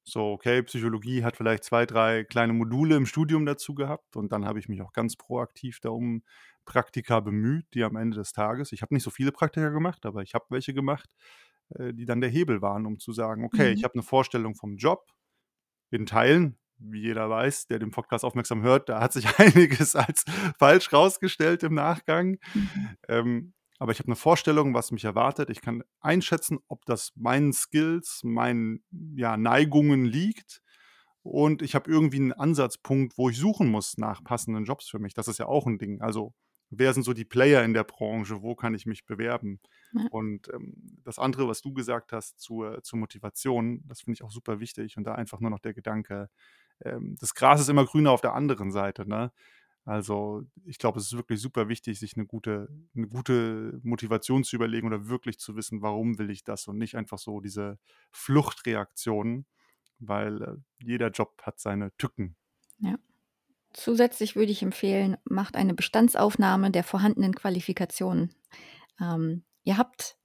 So, 0.06 0.34
okay, 0.34 0.62
Psychologie 0.64 1.24
hat 1.24 1.38
vielleicht 1.38 1.64
zwei, 1.64 1.86
drei 1.86 2.26
kleine 2.26 2.52
Module 2.54 2.98
im 2.98 3.06
Studium 3.06 3.46
dazu 3.46 3.74
gehabt 3.74 4.18
und 4.18 4.34
dann 4.34 4.46
habe 4.46 4.60
ich 4.60 4.68
mich 4.68 4.82
auch 4.82 4.92
ganz 4.92 5.16
proaktiv 5.16 5.80
da 5.80 5.90
um 5.90 6.24
Praktika 6.66 7.22
bemüht, 7.22 7.66
die 7.74 7.84
am 7.84 7.96
Ende 7.96 8.18
des 8.18 8.34
Tages 8.34 8.72
ich 8.74 8.82
habe 8.82 8.94
nicht 8.94 9.04
so 9.04 9.10
viele 9.12 9.32
Praktika 9.32 9.70
gemacht, 9.70 10.06
aber 10.06 10.22
ich 10.22 10.34
habe 10.34 10.46
welche 10.50 10.74
gemacht, 10.74 11.10
äh, 11.70 11.94
die 11.94 12.06
dann 12.06 12.20
der 12.22 12.30
Hebel 12.30 12.62
waren, 12.62 12.86
um 12.86 13.00
zu 13.00 13.14
sagen: 13.14 13.46
„Okay, 13.46 13.72
ich 13.74 13.80
mhm. 13.80 13.84
habe 13.84 13.94
eine 13.96 14.04
Vorstellung 14.04 14.56
vom 14.56 14.76
Job.“ 14.78 15.10
In 15.92 16.06
Teilen, 16.06 16.58
wie 16.78 17.02
jeder 17.02 17.30
weiß, 17.30 17.68
der 17.68 17.80
den 17.80 17.92
Podcast 17.92 18.26
aufmerksam 18.26 18.64
hört, 18.64 18.90
da 18.90 19.00
hat 19.02 19.14
sich 19.14 19.26
einiges 19.40 19.96
als 19.96 20.26
falsch 20.60 20.92
rausgestellt 20.94 21.64
im 21.64 21.76
Nachgang. 21.76 22.40
Mhm. 22.54 22.98
Ähm, 23.08 23.54
aber 23.84 23.92
ich 23.92 24.00
habe 24.00 24.08
eine 24.08 24.16
Vorstellung, 24.16 24.74
was 24.74 24.92
mich 24.92 25.04
erwartet. 25.04 25.50
Ich 25.50 25.60
kann 25.60 25.84
einschätzen, 26.00 26.60
ob 26.70 26.86
das 26.86 27.12
meinen 27.18 27.52
Skills, 27.52 28.22
meinen, 28.24 28.82
ja, 29.14 29.36
Neigungen 29.36 30.06
liegt 30.06 30.62
und 31.22 31.62
ich 31.62 31.76
habe 31.76 31.92
irgendwie 31.92 32.16
einen 32.16 32.32
Ansatzpunkt, 32.32 33.18
wo 33.18 33.28
ich 33.28 33.38
suchen 33.38 33.68
muss 33.68 33.98
nach 33.98 34.24
passenden 34.24 34.64
Jobs 34.64 34.88
für 34.88 35.00
mich. 35.00 35.14
Das 35.14 35.28
ist 35.28 35.38
ja 35.38 35.48
auch 35.48 35.68
ein 35.68 35.80
Ding. 35.80 36.00
Also 36.02 36.34
wer 36.70 36.94
sind 36.94 37.04
so 37.04 37.12
die 37.12 37.26
Player 37.26 37.62
in 37.66 37.74
der 37.74 37.84
Branche, 37.84 38.42
wo 38.42 38.56
kann 38.56 38.74
ich 38.74 38.86
mich 38.86 39.06
bewerben? 39.06 39.60
Ja. 39.92 40.08
Und 40.12 40.48
ähm, 40.54 41.02
das 41.04 41.20
andere, 41.20 41.50
was 41.50 41.60
du 41.60 41.74
gesagt 41.74 42.14
hast 42.14 42.40
zur, 42.40 42.82
zur 42.84 43.00
Motivation, 43.00 43.84
das 43.86 44.00
finde 44.00 44.14
ich 44.14 44.24
auch 44.24 44.32
super 44.32 44.62
wichtig. 44.62 44.96
Und 44.96 45.04
da 45.04 45.16
einfach 45.16 45.42
nur 45.42 45.52
noch 45.52 45.60
der 45.60 45.74
Gedanke, 45.74 46.30
ähm, 46.86 47.18
das 47.20 47.34
Gras 47.34 47.60
ist 47.60 47.68
immer 47.68 47.84
grüner 47.84 48.12
auf 48.12 48.22
der 48.22 48.34
anderen 48.34 48.72
Seite. 48.72 49.06
Ne? 49.06 49.34
Also 49.86 50.46
ich 50.66 50.78
glaube, 50.78 51.00
es 51.00 51.08
ist 51.08 51.18
wirklich 51.18 51.42
super 51.42 51.68
wichtig, 51.68 52.00
sich 52.00 52.16
eine 52.16 52.26
gute, 52.26 52.70
eine 52.96 53.08
gute 53.08 53.80
Motivation 53.84 54.44
zu 54.44 54.56
überlegen 54.56 54.88
oder 54.88 55.08
wirklich 55.08 55.40
zu 55.40 55.56
wissen, 55.58 55.82
warum 55.82 56.18
will 56.18 56.30
ich 56.30 56.44
das 56.44 56.68
und 56.68 56.78
nicht 56.78 56.96
einfach 56.96 57.18
so 57.18 57.42
diese 57.42 57.78
Fluchtreaktionen, 58.12 59.46
weil 60.00 60.42
äh, 60.42 60.56
jeder 60.80 61.10
Job 61.10 61.42
hat 61.44 61.60
seine 61.60 61.96
Tücken. 61.98 62.36
Ja. 62.80 62.98
Zusätzlich 63.74 64.36
würde 64.36 64.52
ich 64.52 64.62
empfehlen, 64.62 65.18
macht 65.26 65.56
eine 65.56 65.74
Bestandsaufnahme 65.74 66.70
der 66.72 66.84
vorhandenen 66.84 67.34
Qualifikationen. 67.34 68.34
Ähm, 69.02 69.44
ihr 69.64 69.78
habt, 69.78 70.16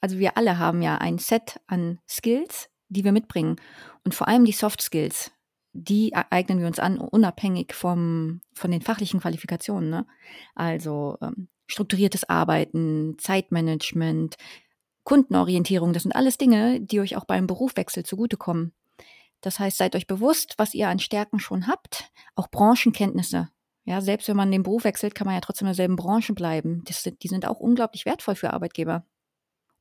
also 0.00 0.18
wir 0.18 0.36
alle 0.36 0.58
haben 0.58 0.82
ja 0.82 0.98
ein 0.98 1.18
Set 1.18 1.60
an 1.66 1.98
Skills, 2.06 2.68
die 2.88 3.04
wir 3.04 3.12
mitbringen. 3.12 3.56
Und 4.04 4.14
vor 4.14 4.28
allem 4.28 4.44
die 4.44 4.52
Soft 4.52 4.82
Skills, 4.82 5.32
die 5.72 6.14
eignen 6.14 6.60
wir 6.60 6.66
uns 6.66 6.78
an, 6.78 6.98
unabhängig 6.98 7.74
vom, 7.74 8.40
von 8.54 8.70
den 8.70 8.82
fachlichen 8.82 9.20
Qualifikationen. 9.20 9.90
Ne? 9.90 10.06
Also 10.54 11.18
ähm, 11.20 11.48
strukturiertes 11.66 12.28
Arbeiten, 12.28 13.16
Zeitmanagement, 13.18 14.36
Kundenorientierung, 15.04 15.92
das 15.92 16.02
sind 16.02 16.12
alles 16.14 16.38
Dinge, 16.38 16.80
die 16.80 17.00
euch 17.00 17.16
auch 17.16 17.24
beim 17.24 17.46
Berufwechsel 17.46 18.04
zugutekommen. 18.04 18.72
Das 19.40 19.58
heißt, 19.58 19.78
seid 19.78 19.94
euch 19.94 20.06
bewusst, 20.06 20.54
was 20.58 20.74
ihr 20.74 20.88
an 20.88 20.98
Stärken 20.98 21.38
schon 21.38 21.66
habt, 21.66 22.10
auch 22.34 22.48
Branchenkenntnisse. 22.48 23.48
Ja, 23.84 24.02
selbst 24.02 24.28
wenn 24.28 24.36
man 24.36 24.50
den 24.50 24.64
Beruf 24.64 24.84
wechselt, 24.84 25.14
kann 25.14 25.26
man 25.26 25.34
ja 25.34 25.40
trotzdem 25.40 25.66
in 25.66 25.70
derselben 25.70 25.96
Branche 25.96 26.34
bleiben. 26.34 26.82
Das, 26.84 27.02
die 27.04 27.28
sind 27.28 27.46
auch 27.46 27.58
unglaublich 27.58 28.04
wertvoll 28.04 28.34
für 28.34 28.52
Arbeitgeber. 28.52 29.06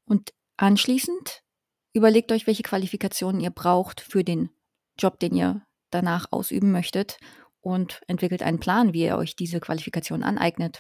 Und 0.06 0.34
anschließend 0.56 1.44
überlegt 1.92 2.32
euch, 2.32 2.48
welche 2.48 2.64
Qualifikationen 2.64 3.42
ihr 3.42 3.50
braucht 3.50 4.00
für 4.00 4.24
den 4.24 4.50
Job, 4.98 5.20
den 5.20 5.36
ihr 5.36 5.67
danach 5.90 6.28
ausüben 6.32 6.72
möchtet 6.72 7.18
und 7.62 8.02
entwickelt 8.08 8.44
einen 8.44 8.60
Plan, 8.60 8.94
wie 8.94 9.04
ihr 9.04 9.18
euch 9.18 9.36
diese 9.36 9.60
Qualifikation 9.60 10.24
aneignet. 10.24 10.80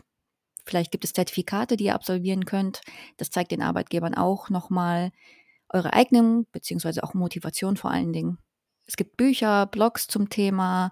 Vielleicht 0.66 0.92
gibt 0.92 1.06
es 1.06 1.14
Zertifikate, 1.14 1.78
die 1.78 1.86
ihr 1.86 1.96
absolvieren 1.96 2.46
könnt. 2.46 2.82
Das 3.18 3.30
zeigt 3.30 3.52
den 3.52 3.62
Arbeitgebern 3.62 4.16
auch 4.16 4.50
nochmal 4.50 5.12
eure 5.70 5.94
Eignung 5.94 6.46
beziehungsweise 6.52 7.04
auch 7.04 7.14
Motivation 7.14 7.78
vor 7.78 7.92
allen 7.92 8.14
Dingen. 8.14 8.38
Es 8.86 8.96
gibt 8.96 9.18
Bücher, 9.18 9.66
Blogs 9.66 10.08
zum 10.08 10.30
Thema 10.30 10.92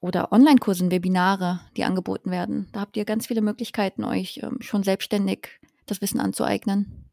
oder 0.00 0.32
Online-Kursen, 0.32 0.90
Webinare, 0.90 1.60
die 1.76 1.84
angeboten 1.84 2.30
werden. 2.30 2.68
Da 2.72 2.80
habt 2.80 2.96
ihr 2.96 3.04
ganz 3.04 3.26
viele 3.26 3.40
Möglichkeiten, 3.40 4.04
euch 4.04 4.40
ähm, 4.42 4.58
schon 4.60 4.82
selbstständig 4.82 5.60
das 5.86 6.00
Wissen 6.00 6.20
anzueignen. 6.20 7.10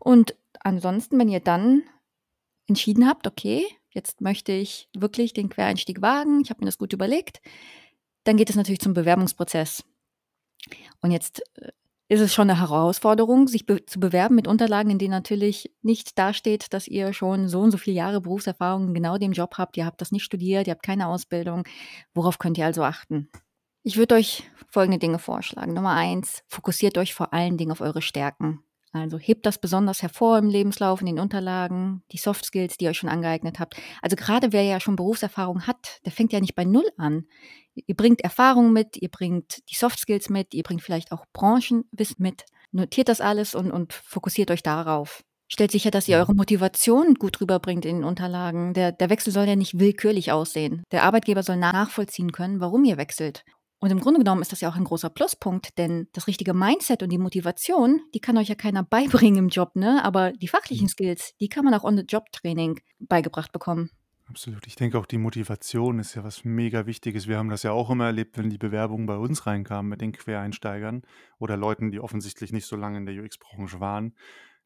Und 0.00 0.34
ansonsten, 0.60 1.18
wenn 1.18 1.28
ihr 1.28 1.40
dann 1.40 1.82
entschieden 2.66 3.06
habt, 3.06 3.26
okay, 3.26 3.64
jetzt 3.92 4.20
möchte 4.20 4.52
ich 4.52 4.88
wirklich 4.96 5.32
den 5.32 5.48
Quereinstieg 5.48 6.02
wagen, 6.02 6.40
ich 6.42 6.50
habe 6.50 6.60
mir 6.60 6.66
das 6.66 6.78
gut 6.78 6.92
überlegt, 6.92 7.40
dann 8.24 8.36
geht 8.36 8.50
es 8.50 8.56
natürlich 8.56 8.80
zum 8.80 8.94
Bewerbungsprozess. 8.94 9.84
Und 11.00 11.10
jetzt 11.10 11.42
äh, 11.56 11.72
ist 12.08 12.20
es 12.20 12.34
schon 12.34 12.50
eine 12.50 12.60
Herausforderung, 12.60 13.48
sich 13.48 13.64
be 13.64 13.86
zu 13.86 13.98
bewerben 13.98 14.34
mit 14.34 14.46
Unterlagen, 14.46 14.90
in 14.90 14.98
denen 14.98 15.12
natürlich 15.12 15.72
nicht 15.80 16.18
dasteht, 16.18 16.72
dass 16.74 16.86
ihr 16.86 17.12
schon 17.12 17.48
so 17.48 17.60
und 17.60 17.70
so 17.70 17.78
viele 17.78 17.96
Jahre 17.96 18.20
Berufserfahrung 18.20 18.88
in 18.88 18.94
genau 18.94 19.16
dem 19.16 19.32
Job 19.32 19.54
habt. 19.56 19.76
Ihr 19.76 19.86
habt 19.86 20.00
das 20.00 20.12
nicht 20.12 20.24
studiert, 20.24 20.66
ihr 20.66 20.72
habt 20.72 20.82
keine 20.82 21.08
Ausbildung. 21.08 21.64
Worauf 22.12 22.38
könnt 22.38 22.58
ihr 22.58 22.66
also 22.66 22.82
achten? 22.82 23.30
Ich 23.82 23.96
würde 23.96 24.16
euch 24.16 24.44
folgende 24.68 24.98
Dinge 24.98 25.18
vorschlagen. 25.18 25.72
Nummer 25.72 25.94
eins, 25.94 26.44
fokussiert 26.48 26.98
euch 26.98 27.14
vor 27.14 27.32
allen 27.32 27.56
Dingen 27.56 27.72
auf 27.72 27.80
eure 27.80 28.02
Stärken. 28.02 28.62
Also 28.92 29.18
hebt 29.18 29.46
das 29.46 29.58
besonders 29.58 30.02
hervor 30.02 30.36
im 30.36 30.48
Lebenslauf, 30.48 31.00
in 31.00 31.06
den 31.06 31.18
Unterlagen, 31.18 32.02
die 32.12 32.18
Soft 32.18 32.44
Skills, 32.44 32.76
die 32.76 32.84
ihr 32.84 32.90
euch 32.90 32.98
schon 32.98 33.08
angeeignet 33.08 33.58
habt. 33.58 33.76
Also 34.02 34.16
gerade 34.16 34.52
wer 34.52 34.64
ja 34.64 34.80
schon 34.80 34.96
Berufserfahrung 34.96 35.66
hat, 35.66 36.00
der 36.04 36.12
fängt 36.12 36.32
ja 36.32 36.40
nicht 36.40 36.54
bei 36.54 36.64
Null 36.64 36.88
an. 36.98 37.26
Ihr 37.74 37.96
bringt 37.96 38.20
Erfahrung 38.20 38.72
mit, 38.72 38.98
ihr 38.98 39.08
bringt 39.08 39.68
die 39.70 39.76
Soft 39.76 39.98
Skills 39.98 40.28
mit, 40.28 40.52
ihr 40.52 40.62
bringt 40.62 40.82
vielleicht 40.82 41.10
auch 41.10 41.24
Branchenwissen 41.32 42.16
mit. 42.18 42.44
Notiert 42.70 43.08
das 43.08 43.22
alles 43.22 43.54
und, 43.54 43.70
und 43.70 43.94
fokussiert 43.94 44.50
euch 44.50 44.62
darauf. 44.62 45.24
Stellt 45.48 45.70
sicher, 45.70 45.90
dass 45.90 46.08
ihr 46.08 46.16
eure 46.16 46.34
Motivation 46.34 47.14
gut 47.14 47.40
rüberbringt 47.40 47.84
in 47.84 47.96
den 47.96 48.04
Unterlagen. 48.04 48.72
Der, 48.72 48.92
der 48.92 49.10
Wechsel 49.10 49.32
soll 49.32 49.46
ja 49.46 49.56
nicht 49.56 49.78
willkürlich 49.78 50.32
aussehen. 50.32 50.82
Der 50.92 51.02
Arbeitgeber 51.02 51.42
soll 51.42 51.56
nachvollziehen 51.56 52.32
können, 52.32 52.60
warum 52.60 52.84
ihr 52.84 52.96
wechselt. 52.96 53.44
Und 53.82 53.90
im 53.90 53.98
Grunde 53.98 54.20
genommen 54.20 54.42
ist 54.42 54.52
das 54.52 54.60
ja 54.60 54.70
auch 54.70 54.76
ein 54.76 54.84
großer 54.84 55.10
Pluspunkt, 55.10 55.76
denn 55.76 56.06
das 56.12 56.28
richtige 56.28 56.54
Mindset 56.54 57.02
und 57.02 57.10
die 57.10 57.18
Motivation, 57.18 58.00
die 58.14 58.20
kann 58.20 58.38
euch 58.38 58.48
ja 58.48 58.54
keiner 58.54 58.84
beibringen 58.90 59.38
im 59.38 59.48
Job, 59.48 59.74
ne? 59.74 60.04
Aber 60.04 60.30
die 60.30 60.46
fachlichen 60.46 60.84
mhm. 60.84 60.90
Skills, 60.90 61.34
die 61.40 61.48
kann 61.48 61.64
man 61.64 61.74
auch 61.74 61.82
on 61.82 61.96
the 61.96 62.04
Job 62.04 62.30
Training 62.30 62.80
beigebracht 63.00 63.50
bekommen. 63.50 63.90
Absolut. 64.26 64.68
Ich 64.68 64.76
denke 64.76 65.00
auch 65.00 65.04
die 65.04 65.18
Motivation 65.18 65.98
ist 65.98 66.14
ja 66.14 66.22
was 66.22 66.44
mega 66.44 66.86
Wichtiges. 66.86 67.26
Wir 67.26 67.38
haben 67.38 67.48
das 67.48 67.64
ja 67.64 67.72
auch 67.72 67.90
immer 67.90 68.06
erlebt, 68.06 68.38
wenn 68.38 68.50
die 68.50 68.56
Bewerbungen 68.56 69.06
bei 69.06 69.16
uns 69.16 69.46
reinkamen 69.46 69.90
mit 69.90 70.00
den 70.00 70.12
Quereinsteigern 70.12 71.02
oder 71.40 71.56
Leuten, 71.56 71.90
die 71.90 71.98
offensichtlich 71.98 72.52
nicht 72.52 72.66
so 72.66 72.76
lange 72.76 72.98
in 72.98 73.06
der 73.06 73.20
UX-Branche 73.20 73.80
waren 73.80 74.14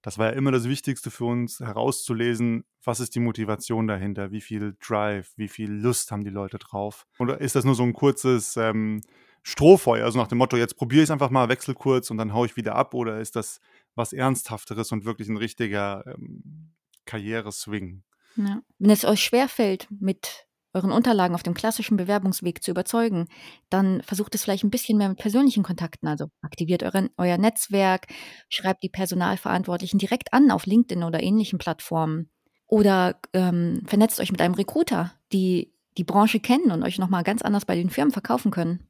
das 0.06 0.18
war 0.18 0.26
ja 0.26 0.32
immer 0.34 0.52
das 0.52 0.68
Wichtigste 0.68 1.10
für 1.10 1.24
uns, 1.24 1.58
herauszulesen, 1.58 2.64
was 2.84 3.00
ist 3.00 3.16
die 3.16 3.20
Motivation 3.20 3.88
dahinter, 3.88 4.30
wie 4.30 4.40
viel 4.40 4.76
Drive, 4.78 5.32
wie 5.34 5.48
viel 5.48 5.68
Lust 5.68 6.12
haben 6.12 6.22
die 6.22 6.30
Leute 6.30 6.58
drauf. 6.58 7.08
Oder 7.18 7.40
ist 7.40 7.56
das 7.56 7.64
nur 7.64 7.74
so 7.74 7.82
ein 7.82 7.92
kurzes 7.92 8.56
ähm, 8.56 9.00
Strohfeuer, 9.42 10.04
also 10.04 10.20
nach 10.20 10.28
dem 10.28 10.38
Motto, 10.38 10.56
jetzt 10.56 10.76
probiere 10.76 11.02
ich 11.02 11.08
es 11.08 11.10
einfach 11.10 11.30
mal, 11.30 11.48
wechsel 11.48 11.74
kurz 11.74 12.12
und 12.12 12.18
dann 12.18 12.32
haue 12.32 12.46
ich 12.46 12.56
wieder 12.56 12.76
ab, 12.76 12.94
oder 12.94 13.18
ist 13.18 13.34
das 13.34 13.58
was 13.96 14.12
Ernsthafteres 14.12 14.92
und 14.92 15.04
wirklich 15.04 15.28
ein 15.28 15.38
richtiger 15.38 16.04
ähm, 16.06 16.70
Karriereswing? 17.04 18.04
Ja. 18.36 18.62
Wenn 18.78 18.90
es 18.90 19.04
euch 19.04 19.24
schwerfällt, 19.24 19.88
mit 19.90 20.45
euren 20.76 20.92
Unterlagen 20.92 21.34
auf 21.34 21.42
dem 21.42 21.54
klassischen 21.54 21.96
Bewerbungsweg 21.96 22.62
zu 22.62 22.70
überzeugen, 22.70 23.26
dann 23.70 24.02
versucht 24.02 24.34
es 24.34 24.44
vielleicht 24.44 24.62
ein 24.62 24.70
bisschen 24.70 24.98
mehr 24.98 25.08
mit 25.08 25.18
persönlichen 25.18 25.62
Kontakten. 25.62 26.06
Also 26.06 26.26
aktiviert 26.42 26.82
euren, 26.82 27.10
euer 27.16 27.38
Netzwerk, 27.38 28.06
schreibt 28.48 28.82
die 28.82 28.88
Personalverantwortlichen 28.88 29.98
direkt 29.98 30.32
an 30.32 30.50
auf 30.50 30.66
LinkedIn 30.66 31.02
oder 31.02 31.22
ähnlichen 31.22 31.58
Plattformen. 31.58 32.30
Oder 32.68 33.20
ähm, 33.32 33.82
vernetzt 33.86 34.20
euch 34.20 34.30
mit 34.30 34.40
einem 34.40 34.54
Recruiter, 34.54 35.12
die 35.32 35.72
die 35.96 36.04
Branche 36.04 36.40
kennen 36.40 36.70
und 36.70 36.82
euch 36.82 36.98
nochmal 36.98 37.22
ganz 37.22 37.42
anders 37.42 37.64
bei 37.64 37.74
den 37.74 37.90
Firmen 37.90 38.12
verkaufen 38.12 38.50
können. 38.50 38.86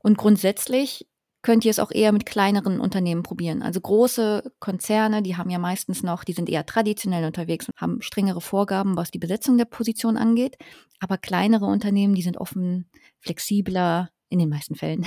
Und 0.00 0.16
grundsätzlich 0.16 1.06
könnt 1.46 1.64
ihr 1.64 1.70
es 1.70 1.78
auch 1.78 1.92
eher 1.92 2.10
mit 2.10 2.26
kleineren 2.26 2.80
Unternehmen 2.80 3.22
probieren. 3.22 3.62
Also 3.62 3.80
große 3.80 4.52
Konzerne, 4.58 5.22
die 5.22 5.36
haben 5.36 5.48
ja 5.48 5.60
meistens 5.60 6.02
noch, 6.02 6.24
die 6.24 6.32
sind 6.32 6.48
eher 6.48 6.66
traditionell 6.66 7.24
unterwegs 7.24 7.68
und 7.68 7.80
haben 7.80 8.02
strengere 8.02 8.40
Vorgaben, 8.40 8.96
was 8.96 9.12
die 9.12 9.20
Besetzung 9.20 9.56
der 9.56 9.64
Position 9.66 10.16
angeht. 10.16 10.56
Aber 10.98 11.18
kleinere 11.18 11.66
Unternehmen, 11.66 12.16
die 12.16 12.22
sind 12.22 12.36
offen, 12.38 12.90
flexibler, 13.20 14.10
in 14.28 14.40
den 14.40 14.48
meisten 14.48 14.74
Fällen. 14.74 15.06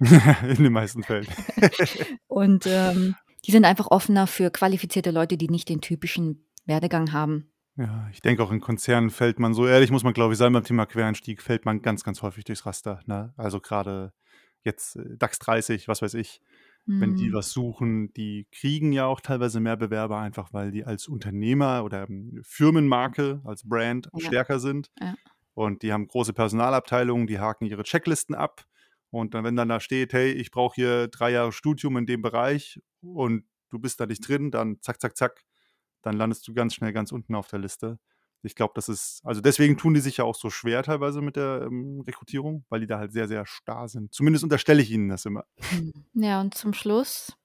in 0.00 0.60
den 0.60 0.72
meisten 0.72 1.04
Fällen. 1.04 1.28
und 2.26 2.66
ähm, 2.66 3.14
die 3.44 3.52
sind 3.52 3.64
einfach 3.64 3.86
offener 3.92 4.26
für 4.26 4.50
qualifizierte 4.50 5.12
Leute, 5.12 5.36
die 5.36 5.48
nicht 5.48 5.68
den 5.68 5.82
typischen 5.82 6.48
Werdegang 6.64 7.12
haben. 7.12 7.52
Ja, 7.76 8.08
ich 8.10 8.22
denke 8.22 8.42
auch 8.42 8.50
in 8.50 8.60
Konzernen 8.60 9.10
fällt 9.10 9.38
man, 9.38 9.54
so 9.54 9.68
ehrlich 9.68 9.92
muss 9.92 10.02
man 10.02 10.14
glaube 10.14 10.32
ich 10.32 10.38
sein, 10.38 10.52
beim 10.52 10.64
Thema 10.64 10.84
Quereinstieg 10.86 11.42
fällt 11.42 11.64
man 11.64 11.80
ganz, 11.80 12.02
ganz 12.02 12.22
häufig 12.22 12.42
durchs 12.42 12.66
Raster. 12.66 12.98
Ne? 13.06 13.32
Also 13.36 13.60
gerade 13.60 14.12
jetzt 14.66 14.96
äh, 14.96 15.16
DAX 15.16 15.38
30, 15.38 15.88
was 15.88 16.02
weiß 16.02 16.14
ich, 16.14 16.40
mhm. 16.84 17.00
wenn 17.00 17.16
die 17.16 17.30
mhm. 17.30 17.32
was 17.32 17.50
suchen, 17.50 18.12
die 18.12 18.46
kriegen 18.52 18.92
ja 18.92 19.06
auch 19.06 19.20
teilweise 19.20 19.60
mehr 19.60 19.76
Bewerber, 19.76 20.18
einfach 20.18 20.52
weil 20.52 20.70
die 20.70 20.84
als 20.84 21.08
Unternehmer 21.08 21.84
oder 21.84 22.08
ähm, 22.08 22.40
Firmenmarke, 22.42 23.40
als 23.44 23.66
Brand 23.66 24.10
ja. 24.12 24.26
stärker 24.26 24.58
sind. 24.58 24.90
Ja. 25.00 25.14
Und 25.54 25.82
die 25.82 25.92
haben 25.92 26.06
große 26.06 26.34
Personalabteilungen, 26.34 27.26
die 27.26 27.38
haken 27.38 27.64
ihre 27.64 27.82
Checklisten 27.82 28.34
ab. 28.34 28.66
Und 29.08 29.32
dann, 29.32 29.44
wenn 29.44 29.56
dann 29.56 29.70
da 29.70 29.80
steht, 29.80 30.12
hey, 30.12 30.30
ich 30.32 30.50
brauche 30.50 30.74
hier 30.74 31.08
drei 31.08 31.30
Jahre 31.30 31.52
Studium 31.52 31.96
in 31.96 32.04
dem 32.04 32.20
Bereich 32.20 32.80
und 33.00 33.44
du 33.70 33.78
bist 33.78 33.98
da 34.00 34.04
nicht 34.04 34.28
drin, 34.28 34.50
dann 34.50 34.82
zack, 34.82 35.00
zack, 35.00 35.16
zack, 35.16 35.44
dann 36.02 36.16
landest 36.16 36.46
du 36.46 36.52
ganz 36.52 36.74
schnell 36.74 36.92
ganz 36.92 37.12
unten 37.12 37.34
auf 37.34 37.48
der 37.48 37.60
Liste. 37.60 37.98
Ich 38.42 38.54
glaube, 38.54 38.72
das 38.74 38.88
ist, 38.88 39.20
also 39.24 39.40
deswegen 39.40 39.76
tun 39.76 39.94
die 39.94 40.00
sich 40.00 40.18
ja 40.18 40.24
auch 40.24 40.34
so 40.34 40.50
schwer 40.50 40.82
teilweise 40.82 41.20
mit 41.20 41.36
der 41.36 41.62
ähm, 41.66 42.02
Rekrutierung, 42.06 42.64
weil 42.68 42.80
die 42.80 42.86
da 42.86 42.98
halt 42.98 43.12
sehr, 43.12 43.28
sehr 43.28 43.46
starr 43.46 43.88
sind. 43.88 44.14
Zumindest 44.14 44.44
unterstelle 44.44 44.82
ich 44.82 44.90
ihnen 44.90 45.08
das 45.08 45.24
immer. 45.24 45.44
Hm. 45.70 45.92
Ja, 46.14 46.40
und 46.40 46.54
zum 46.54 46.72
Schluss, 46.74 47.36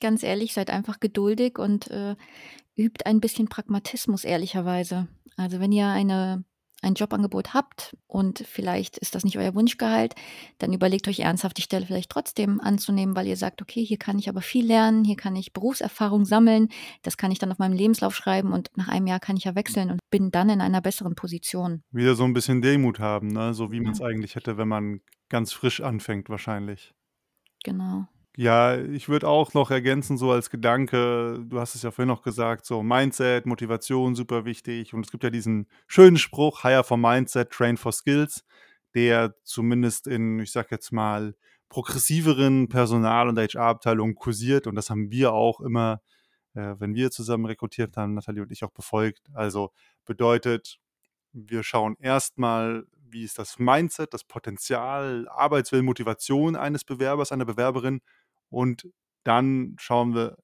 ganz 0.00 0.22
ehrlich, 0.22 0.54
seid 0.54 0.70
einfach 0.70 1.00
geduldig 1.00 1.58
und 1.58 1.90
äh, 1.90 2.16
übt 2.76 3.04
ein 3.04 3.20
bisschen 3.20 3.48
Pragmatismus, 3.48 4.24
ehrlicherweise. 4.24 5.08
Also 5.36 5.60
wenn 5.60 5.72
ihr 5.72 5.88
eine 5.88 6.44
ein 6.82 6.94
Jobangebot 6.94 7.54
habt 7.54 7.96
und 8.06 8.44
vielleicht 8.46 8.98
ist 8.98 9.14
das 9.14 9.24
nicht 9.24 9.38
euer 9.38 9.54
Wunschgehalt, 9.54 10.14
dann 10.58 10.72
überlegt 10.72 11.08
euch 11.08 11.20
ernsthaft, 11.20 11.58
die 11.58 11.62
Stelle 11.62 11.86
vielleicht 11.86 12.10
trotzdem 12.10 12.60
anzunehmen, 12.60 13.14
weil 13.14 13.26
ihr 13.26 13.36
sagt, 13.36 13.62
okay, 13.62 13.84
hier 13.84 13.98
kann 13.98 14.18
ich 14.18 14.28
aber 14.28 14.40
viel 14.40 14.66
lernen, 14.66 15.04
hier 15.04 15.16
kann 15.16 15.36
ich 15.36 15.52
Berufserfahrung 15.52 16.24
sammeln, 16.24 16.68
das 17.02 17.16
kann 17.16 17.30
ich 17.30 17.38
dann 17.38 17.52
auf 17.52 17.58
meinem 17.58 17.74
Lebenslauf 17.74 18.14
schreiben 18.14 18.52
und 18.52 18.70
nach 18.76 18.88
einem 18.88 19.06
Jahr 19.06 19.20
kann 19.20 19.36
ich 19.36 19.44
ja 19.44 19.54
wechseln 19.54 19.90
und 19.90 20.00
bin 20.10 20.30
dann 20.30 20.48
in 20.48 20.60
einer 20.60 20.80
besseren 20.80 21.14
Position. 21.14 21.82
Wieder 21.90 22.14
so 22.14 22.24
ein 22.24 22.32
bisschen 22.32 22.62
Demut 22.62 22.98
haben, 22.98 23.28
ne? 23.28 23.54
so 23.54 23.72
wie 23.72 23.80
man 23.80 23.92
es 23.92 24.00
eigentlich 24.00 24.34
hätte, 24.34 24.56
wenn 24.56 24.68
man 24.68 25.00
ganz 25.28 25.52
frisch 25.52 25.80
anfängt 25.80 26.28
wahrscheinlich. 26.28 26.94
Genau. 27.62 28.06
Ja, 28.40 28.78
ich 28.78 29.10
würde 29.10 29.28
auch 29.28 29.52
noch 29.52 29.70
ergänzen, 29.70 30.16
so 30.16 30.30
als 30.30 30.48
Gedanke, 30.48 31.44
du 31.46 31.60
hast 31.60 31.74
es 31.74 31.82
ja 31.82 31.90
vorhin 31.90 32.08
noch 32.08 32.22
gesagt, 32.22 32.64
so 32.64 32.82
Mindset, 32.82 33.44
Motivation, 33.44 34.14
super 34.14 34.46
wichtig. 34.46 34.94
Und 34.94 35.04
es 35.04 35.12
gibt 35.12 35.24
ja 35.24 35.28
diesen 35.28 35.66
schönen 35.86 36.16
Spruch, 36.16 36.62
Hire 36.62 36.82
for 36.82 36.96
Mindset, 36.96 37.50
Train 37.50 37.76
for 37.76 37.92
Skills, 37.92 38.42
der 38.94 39.34
zumindest 39.44 40.06
in, 40.06 40.40
ich 40.40 40.52
sag 40.52 40.70
jetzt 40.70 40.90
mal, 40.90 41.34
progressiveren 41.68 42.70
Personal- 42.70 43.28
und 43.28 43.38
HR-Abteilungen 43.38 44.14
kursiert. 44.14 44.66
Und 44.66 44.74
das 44.74 44.88
haben 44.88 45.10
wir 45.10 45.34
auch 45.34 45.60
immer, 45.60 46.00
äh, 46.54 46.76
wenn 46.78 46.94
wir 46.94 47.10
zusammen 47.10 47.44
rekrutiert 47.44 47.98
haben, 47.98 48.14
Nathalie 48.14 48.40
und 48.40 48.52
ich 48.52 48.64
auch 48.64 48.72
befolgt. 48.72 49.20
Also 49.34 49.70
bedeutet, 50.06 50.78
wir 51.34 51.62
schauen 51.62 51.94
erstmal, 52.00 52.84
wie 53.10 53.24
ist 53.24 53.38
das 53.38 53.58
Mindset, 53.58 54.14
das 54.14 54.24
Potenzial, 54.24 55.28
Arbeitswillen, 55.28 55.84
Motivation 55.84 56.56
eines 56.56 56.84
Bewerbers, 56.84 57.32
einer 57.32 57.44
Bewerberin 57.44 58.00
und 58.50 58.88
dann 59.24 59.76
schauen 59.78 60.14
wir 60.14 60.36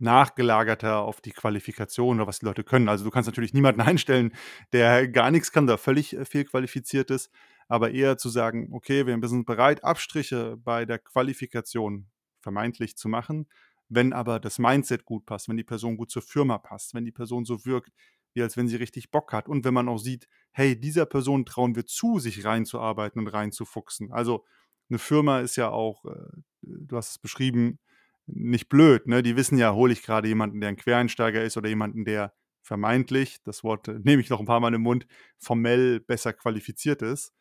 nachgelagerter 0.00 0.98
auf 0.98 1.20
die 1.20 1.32
Qualifikation 1.32 2.16
oder 2.16 2.26
was 2.26 2.38
die 2.38 2.46
Leute 2.46 2.64
können. 2.64 2.88
Also 2.88 3.04
du 3.04 3.10
kannst 3.10 3.28
natürlich 3.28 3.54
niemanden 3.54 3.80
einstellen, 3.82 4.32
der 4.72 5.08
gar 5.08 5.30
nichts 5.30 5.52
kann, 5.52 5.66
der 5.66 5.78
völlig 5.78 6.16
äh, 6.16 6.24
fehlqualifiziert 6.24 7.10
ist, 7.10 7.30
aber 7.68 7.92
eher 7.92 8.18
zu 8.18 8.28
sagen, 8.28 8.70
okay, 8.72 9.06
wir 9.06 9.28
sind 9.28 9.46
bereit, 9.46 9.84
Abstriche 9.84 10.56
bei 10.56 10.84
der 10.86 10.98
Qualifikation 10.98 12.08
vermeintlich 12.40 12.96
zu 12.96 13.08
machen, 13.08 13.46
wenn 13.88 14.12
aber 14.12 14.40
das 14.40 14.58
Mindset 14.58 15.04
gut 15.04 15.26
passt, 15.26 15.48
wenn 15.48 15.56
die 15.56 15.64
Person 15.64 15.96
gut 15.96 16.10
zur 16.10 16.22
Firma 16.22 16.58
passt, 16.58 16.94
wenn 16.94 17.04
die 17.04 17.12
Person 17.12 17.44
so 17.44 17.64
wirkt, 17.66 17.92
wie 18.32 18.42
als 18.42 18.56
wenn 18.56 18.68
sie 18.68 18.76
richtig 18.76 19.10
Bock 19.10 19.32
hat 19.32 19.48
und 19.48 19.64
wenn 19.64 19.74
man 19.74 19.88
auch 19.88 19.98
sieht, 19.98 20.28
hey, 20.52 20.78
dieser 20.78 21.06
Person 21.06 21.44
trauen 21.44 21.76
wir 21.76 21.86
zu, 21.86 22.18
sich 22.18 22.44
reinzuarbeiten 22.44 23.20
und 23.20 23.28
reinzufuchsen. 23.28 24.12
Also 24.12 24.44
eine 24.90 24.98
Firma 24.98 25.40
ist 25.40 25.56
ja 25.56 25.70
auch, 25.70 26.04
äh, 26.04 26.42
du 26.62 26.96
hast 26.96 27.10
es 27.10 27.18
beschrieben, 27.18 27.78
nicht 28.26 28.68
blöd. 28.68 29.06
Ne? 29.06 29.22
Die 29.22 29.36
wissen 29.36 29.58
ja, 29.58 29.74
hole 29.74 29.92
ich 29.92 30.02
gerade 30.02 30.28
jemanden, 30.28 30.60
der 30.60 30.70
ein 30.70 30.76
Quereinsteiger 30.76 31.42
ist 31.42 31.56
oder 31.56 31.68
jemanden, 31.68 32.04
der 32.04 32.32
vermeintlich, 32.62 33.38
das 33.44 33.64
Wort 33.64 33.88
äh, 33.88 33.98
nehme 34.02 34.20
ich 34.20 34.30
noch 34.30 34.40
ein 34.40 34.46
paar 34.46 34.60
Mal 34.60 34.70
den 34.70 34.82
Mund, 34.82 35.06
formell 35.38 36.00
besser 36.00 36.32
qualifiziert 36.32 37.02
ist. 37.02 37.32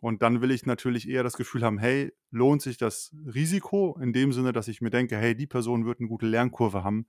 Und 0.00 0.20
dann 0.20 0.42
will 0.42 0.50
ich 0.50 0.66
natürlich 0.66 1.08
eher 1.08 1.22
das 1.22 1.36
Gefühl 1.36 1.64
haben, 1.64 1.78
hey, 1.78 2.12
lohnt 2.30 2.60
sich 2.60 2.76
das 2.76 3.14
Risiko 3.34 3.98
in 4.02 4.12
dem 4.12 4.32
Sinne, 4.32 4.52
dass 4.52 4.68
ich 4.68 4.82
mir 4.82 4.90
denke, 4.90 5.16
hey, 5.16 5.34
die 5.34 5.46
Person 5.46 5.86
wird 5.86 6.00
eine 6.00 6.08
gute 6.08 6.26
Lernkurve 6.26 6.84
haben 6.84 7.06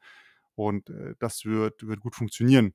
und 0.55 0.89
äh, 0.89 1.15
das 1.19 1.43
wird, 1.43 1.85
wird 1.85 1.99
gut 1.99 2.15
funktionieren. 2.15 2.73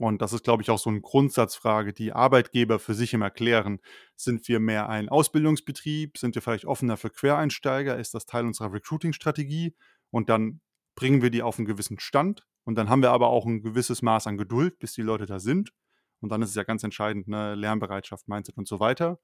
Und 0.00 0.22
das 0.22 0.32
ist, 0.32 0.44
glaube 0.44 0.62
ich, 0.62 0.70
auch 0.70 0.78
so 0.78 0.88
eine 0.88 1.02
Grundsatzfrage, 1.02 1.92
die 1.92 2.14
Arbeitgeber 2.14 2.78
für 2.78 2.94
sich 2.94 3.12
im 3.12 3.20
Erklären. 3.20 3.80
Sind 4.16 4.48
wir 4.48 4.58
mehr 4.58 4.88
ein 4.88 5.10
Ausbildungsbetrieb? 5.10 6.16
Sind 6.16 6.34
wir 6.34 6.40
vielleicht 6.40 6.64
offener 6.64 6.96
für 6.96 7.10
Quereinsteiger? 7.10 7.98
Ist 7.98 8.14
das 8.14 8.24
Teil 8.24 8.46
unserer 8.46 8.72
Recruiting-Strategie? 8.72 9.74
Und 10.10 10.30
dann 10.30 10.62
bringen 10.94 11.20
wir 11.20 11.28
die 11.28 11.42
auf 11.42 11.58
einen 11.58 11.66
gewissen 11.66 12.00
Stand. 12.00 12.46
Und 12.64 12.76
dann 12.76 12.88
haben 12.88 13.02
wir 13.02 13.10
aber 13.10 13.28
auch 13.28 13.44
ein 13.44 13.60
gewisses 13.60 14.00
Maß 14.00 14.26
an 14.26 14.38
Geduld, 14.38 14.78
bis 14.78 14.94
die 14.94 15.02
Leute 15.02 15.26
da 15.26 15.38
sind. 15.38 15.74
Und 16.20 16.32
dann 16.32 16.40
ist 16.40 16.48
es 16.48 16.54
ja 16.54 16.62
ganz 16.62 16.82
entscheidend, 16.82 17.28
ne? 17.28 17.54
Lernbereitschaft, 17.54 18.26
Mindset 18.26 18.56
und 18.56 18.66
so 18.66 18.80
weiter. 18.80 19.18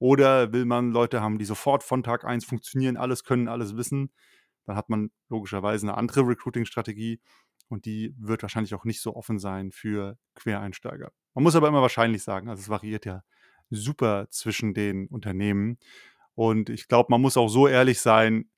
Oder 0.00 0.52
will 0.52 0.64
man 0.64 0.90
Leute 0.90 1.20
haben, 1.20 1.38
die 1.38 1.44
sofort 1.44 1.84
von 1.84 2.02
Tag 2.02 2.24
1 2.24 2.44
funktionieren, 2.44 2.96
alles 2.96 3.22
können, 3.22 3.46
alles 3.46 3.76
wissen? 3.76 4.10
Dann 4.66 4.74
hat 4.74 4.88
man 4.88 5.12
logischerweise 5.28 5.86
eine 5.86 5.96
andere 5.96 6.26
Recruiting-Strategie. 6.26 7.20
Und 7.68 7.84
die 7.84 8.14
wird 8.18 8.42
wahrscheinlich 8.42 8.74
auch 8.74 8.84
nicht 8.84 9.00
so 9.00 9.14
offen 9.14 9.38
sein 9.38 9.72
für 9.72 10.16
Quereinsteiger. 10.34 11.12
Man 11.34 11.42
muss 11.42 11.54
aber 11.54 11.68
immer 11.68 11.82
wahrscheinlich 11.82 12.22
sagen, 12.22 12.48
also 12.48 12.60
es 12.60 12.68
variiert 12.68 13.04
ja 13.04 13.22
super 13.70 14.28
zwischen 14.30 14.74
den 14.74 15.06
Unternehmen. 15.08 15.78
Und 16.34 16.70
ich 16.70 16.88
glaube, 16.88 17.08
man 17.10 17.20
muss 17.20 17.36
auch 17.36 17.48
so 17.48 17.68
ehrlich 17.68 18.00
sein, 18.00 18.50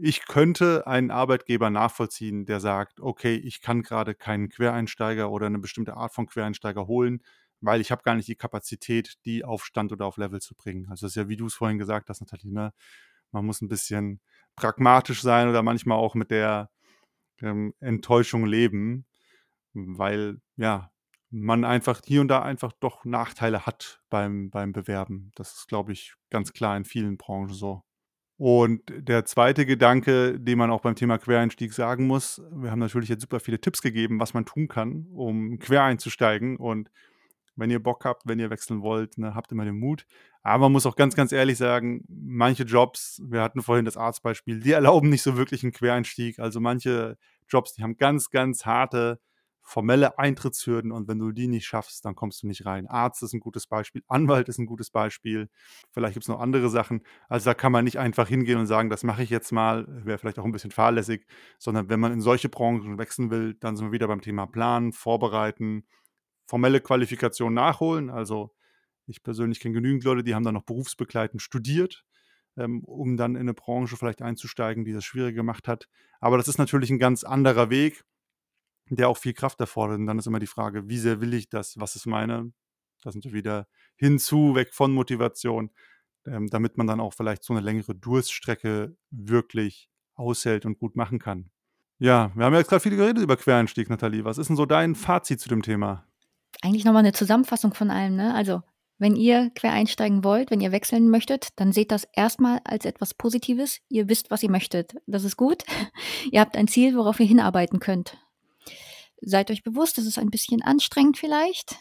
ich 0.00 0.26
könnte 0.26 0.86
einen 0.86 1.10
Arbeitgeber 1.10 1.70
nachvollziehen, 1.70 2.44
der 2.44 2.60
sagt, 2.60 3.00
okay, 3.00 3.34
ich 3.34 3.60
kann 3.60 3.82
gerade 3.82 4.14
keinen 4.14 4.48
Quereinsteiger 4.48 5.30
oder 5.30 5.46
eine 5.46 5.58
bestimmte 5.58 5.96
Art 5.96 6.12
von 6.12 6.26
Quereinsteiger 6.26 6.86
holen, 6.86 7.22
weil 7.60 7.80
ich 7.80 7.90
habe 7.90 8.02
gar 8.02 8.14
nicht 8.14 8.28
die 8.28 8.36
Kapazität, 8.36 9.16
die 9.24 9.44
auf 9.44 9.64
Stand 9.64 9.92
oder 9.92 10.06
auf 10.06 10.16
Level 10.16 10.40
zu 10.40 10.54
bringen. 10.54 10.88
Also 10.90 11.06
das 11.06 11.12
ist 11.12 11.16
ja, 11.16 11.28
wie 11.28 11.36
du 11.36 11.46
es 11.46 11.54
vorhin 11.54 11.78
gesagt 11.78 12.08
hast, 12.08 12.20
Nathalie, 12.20 12.52
ne? 12.52 12.72
man 13.32 13.46
muss 13.46 13.60
ein 13.60 13.68
bisschen 13.68 14.20
pragmatisch 14.56 15.22
sein 15.22 15.48
oder 15.48 15.62
manchmal 15.62 15.98
auch 15.98 16.14
mit 16.14 16.30
der 16.30 16.70
ähm, 17.42 17.74
Enttäuschung 17.80 18.46
leben, 18.46 19.06
weil 19.72 20.40
ja, 20.56 20.90
man 21.30 21.64
einfach 21.64 22.00
hier 22.04 22.20
und 22.20 22.28
da 22.28 22.42
einfach 22.42 22.72
doch 22.80 23.04
Nachteile 23.04 23.66
hat 23.66 24.00
beim, 24.08 24.50
beim 24.50 24.72
Bewerben. 24.72 25.30
Das 25.34 25.54
ist, 25.54 25.68
glaube 25.68 25.92
ich, 25.92 26.14
ganz 26.30 26.52
klar 26.52 26.76
in 26.76 26.84
vielen 26.84 27.16
Branchen 27.16 27.52
so. 27.52 27.82
Und 28.38 28.82
der 28.88 29.24
zweite 29.24 29.66
Gedanke, 29.66 30.38
den 30.38 30.58
man 30.58 30.70
auch 30.70 30.80
beim 30.80 30.94
Thema 30.94 31.18
Quereinstieg 31.18 31.72
sagen 31.72 32.06
muss, 32.06 32.40
wir 32.52 32.70
haben 32.70 32.78
natürlich 32.78 33.08
jetzt 33.08 33.22
super 33.22 33.40
viele 33.40 33.60
Tipps 33.60 33.82
gegeben, 33.82 34.20
was 34.20 34.32
man 34.32 34.46
tun 34.46 34.68
kann, 34.68 35.08
um 35.10 35.58
quer 35.58 35.82
einzusteigen. 35.82 36.56
Und 36.56 36.88
wenn 37.56 37.70
ihr 37.70 37.82
Bock 37.82 38.04
habt, 38.04 38.22
wenn 38.26 38.38
ihr 38.38 38.50
wechseln 38.50 38.80
wollt, 38.80 39.18
ne, 39.18 39.34
habt 39.34 39.50
immer 39.50 39.64
den 39.64 39.78
Mut. 39.78 40.06
Aber 40.42 40.66
man 40.66 40.72
muss 40.72 40.86
auch 40.86 40.94
ganz, 40.94 41.16
ganz 41.16 41.32
ehrlich 41.32 41.58
sagen, 41.58 42.04
manche 42.08 42.62
Jobs, 42.62 43.20
wir 43.26 43.42
hatten 43.42 43.60
vorhin 43.60 43.84
das 43.84 43.96
Arztbeispiel, 43.96 44.60
die 44.60 44.70
erlauben 44.70 45.08
nicht 45.08 45.22
so 45.22 45.36
wirklich 45.36 45.64
einen 45.64 45.72
Quereinstieg. 45.72 46.38
Also 46.38 46.60
manche 46.60 47.18
Jobs, 47.48 47.74
die 47.74 47.82
haben 47.82 47.96
ganz, 47.96 48.30
ganz 48.30 48.66
harte 48.66 49.20
formelle 49.68 50.18
Eintrittshürden 50.18 50.92
und 50.92 51.08
wenn 51.08 51.18
du 51.18 51.30
die 51.30 51.46
nicht 51.46 51.66
schaffst, 51.66 52.02
dann 52.06 52.14
kommst 52.14 52.42
du 52.42 52.46
nicht 52.46 52.64
rein. 52.64 52.86
Arzt 52.86 53.22
ist 53.22 53.34
ein 53.34 53.40
gutes 53.40 53.66
Beispiel, 53.66 54.02
Anwalt 54.08 54.48
ist 54.48 54.58
ein 54.58 54.64
gutes 54.64 54.90
Beispiel, 54.90 55.50
vielleicht 55.90 56.14
gibt 56.14 56.24
es 56.24 56.28
noch 56.28 56.40
andere 56.40 56.70
Sachen. 56.70 57.02
Also 57.28 57.50
da 57.50 57.54
kann 57.54 57.70
man 57.70 57.84
nicht 57.84 57.98
einfach 57.98 58.28
hingehen 58.28 58.58
und 58.58 58.66
sagen, 58.66 58.88
das 58.88 59.04
mache 59.04 59.22
ich 59.22 59.28
jetzt 59.28 59.52
mal, 59.52 59.86
wäre 60.06 60.16
vielleicht 60.16 60.38
auch 60.38 60.46
ein 60.46 60.52
bisschen 60.52 60.70
fahrlässig, 60.70 61.26
sondern 61.58 61.90
wenn 61.90 62.00
man 62.00 62.12
in 62.12 62.22
solche 62.22 62.48
Branchen 62.48 62.96
wechseln 62.96 63.30
will, 63.30 63.54
dann 63.60 63.76
sind 63.76 63.88
wir 63.88 63.92
wieder 63.92 64.08
beim 64.08 64.22
Thema 64.22 64.46
Planen, 64.46 64.92
Vorbereiten, 64.92 65.86
formelle 66.46 66.80
Qualifikation 66.80 67.52
nachholen. 67.52 68.08
Also 68.08 68.54
ich 69.04 69.22
persönlich 69.22 69.60
kenne 69.60 69.74
genügend 69.74 70.02
Leute, 70.04 70.24
die 70.24 70.34
haben 70.34 70.44
dann 70.44 70.54
noch 70.54 70.64
berufsbegleitend 70.64 71.42
studiert, 71.42 72.06
ähm, 72.58 72.82
um 72.84 73.16
dann 73.16 73.36
in 73.36 73.42
eine 73.42 73.54
Branche 73.54 73.96
vielleicht 73.96 74.20
einzusteigen, 74.20 74.84
die 74.84 74.92
das 74.92 75.04
schwieriger 75.04 75.36
gemacht 75.36 75.68
hat. 75.68 75.88
Aber 76.20 76.36
das 76.36 76.48
ist 76.48 76.58
natürlich 76.58 76.90
ein 76.90 76.98
ganz 76.98 77.24
anderer 77.24 77.70
Weg, 77.70 78.04
der 78.90 79.08
auch 79.08 79.16
viel 79.16 79.32
Kraft 79.32 79.60
erfordert. 79.60 79.98
Und 79.98 80.06
dann 80.06 80.18
ist 80.18 80.26
immer 80.26 80.40
die 80.40 80.46
Frage, 80.46 80.88
wie 80.88 80.98
sehr 80.98 81.20
will 81.20 81.34
ich 81.34 81.48
das? 81.48 81.78
Was 81.78 81.94
ist 81.96 82.06
meine? 82.06 82.52
Da 83.02 83.12
sind 83.12 83.24
wir 83.24 83.32
wieder 83.32 83.68
hinzu, 83.96 84.54
weg 84.54 84.74
von 84.74 84.92
Motivation, 84.92 85.70
ähm, 86.26 86.48
damit 86.48 86.76
man 86.76 86.86
dann 86.86 87.00
auch 87.00 87.14
vielleicht 87.14 87.44
so 87.44 87.52
eine 87.52 87.62
längere 87.62 87.94
Durststrecke 87.94 88.96
wirklich 89.10 89.88
aushält 90.14 90.66
und 90.66 90.78
gut 90.78 90.96
machen 90.96 91.20
kann. 91.20 91.50
Ja, 92.00 92.32
wir 92.34 92.44
haben 92.44 92.52
ja 92.52 92.60
jetzt 92.60 92.68
gerade 92.68 92.82
viel 92.82 92.96
geredet 92.96 93.22
über 93.22 93.36
Quereinstieg, 93.36 93.88
Nathalie. 93.88 94.24
Was 94.24 94.38
ist 94.38 94.48
denn 94.48 94.56
so 94.56 94.66
dein 94.66 94.94
Fazit 94.94 95.40
zu 95.40 95.48
dem 95.48 95.62
Thema? 95.62 96.04
Eigentlich 96.62 96.84
nochmal 96.84 97.00
eine 97.00 97.12
Zusammenfassung 97.12 97.74
von 97.74 97.90
allem. 97.90 98.16
Ne? 98.16 98.34
Also, 98.34 98.62
wenn 98.98 99.14
ihr 99.14 99.50
quer 99.54 99.72
einsteigen 99.72 100.24
wollt, 100.24 100.50
wenn 100.50 100.60
ihr 100.60 100.72
wechseln 100.72 101.08
möchtet, 101.08 101.48
dann 101.56 101.72
seht 101.72 101.92
das 101.92 102.06
erstmal 102.14 102.60
als 102.64 102.84
etwas 102.84 103.14
Positives. 103.14 103.78
Ihr 103.88 104.08
wisst, 104.08 104.30
was 104.30 104.42
ihr 104.42 104.50
möchtet. 104.50 104.94
Das 105.06 105.22
ist 105.24 105.36
gut. 105.36 105.62
ihr 106.32 106.40
habt 106.40 106.56
ein 106.56 106.68
Ziel, 106.68 106.96
worauf 106.96 107.20
ihr 107.20 107.26
hinarbeiten 107.26 107.78
könnt. 107.78 108.16
Seid 109.20 109.50
euch 109.50 109.62
bewusst, 109.62 109.98
das 109.98 110.06
ist 110.06 110.18
ein 110.18 110.30
bisschen 110.30 110.62
anstrengend 110.62 111.16
vielleicht. 111.16 111.76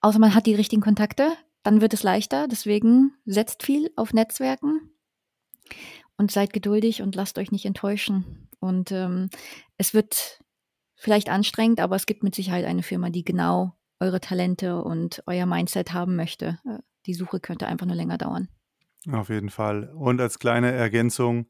Außer 0.00 0.18
man 0.18 0.34
hat 0.34 0.46
die 0.46 0.54
richtigen 0.54 0.82
Kontakte, 0.82 1.32
dann 1.62 1.80
wird 1.80 1.94
es 1.94 2.02
leichter. 2.02 2.48
Deswegen 2.48 3.14
setzt 3.24 3.62
viel 3.62 3.92
auf 3.94 4.12
Netzwerken 4.12 4.90
und 6.16 6.30
seid 6.30 6.52
geduldig 6.52 7.02
und 7.02 7.14
lasst 7.14 7.38
euch 7.38 7.52
nicht 7.52 7.66
enttäuschen. 7.66 8.48
Und 8.58 8.90
ähm, 8.90 9.30
es 9.76 9.94
wird 9.94 10.40
vielleicht 10.96 11.28
anstrengend, 11.28 11.80
aber 11.80 11.96
es 11.96 12.06
gibt 12.06 12.22
mit 12.22 12.34
Sicherheit 12.34 12.64
eine 12.64 12.82
Firma, 12.82 13.10
die 13.10 13.24
genau 13.24 13.74
eure 14.00 14.20
Talente 14.20 14.82
und 14.82 15.22
euer 15.26 15.46
Mindset 15.46 15.92
haben 15.92 16.16
möchte. 16.16 16.58
Äh, 16.64 16.78
die 17.06 17.14
Suche 17.14 17.40
könnte 17.40 17.66
einfach 17.66 17.86
nur 17.86 17.96
länger 17.96 18.18
dauern. 18.18 18.48
Auf 19.10 19.28
jeden 19.28 19.50
Fall. 19.50 19.90
Und 19.94 20.20
als 20.20 20.38
kleine 20.38 20.72
Ergänzung, 20.72 21.46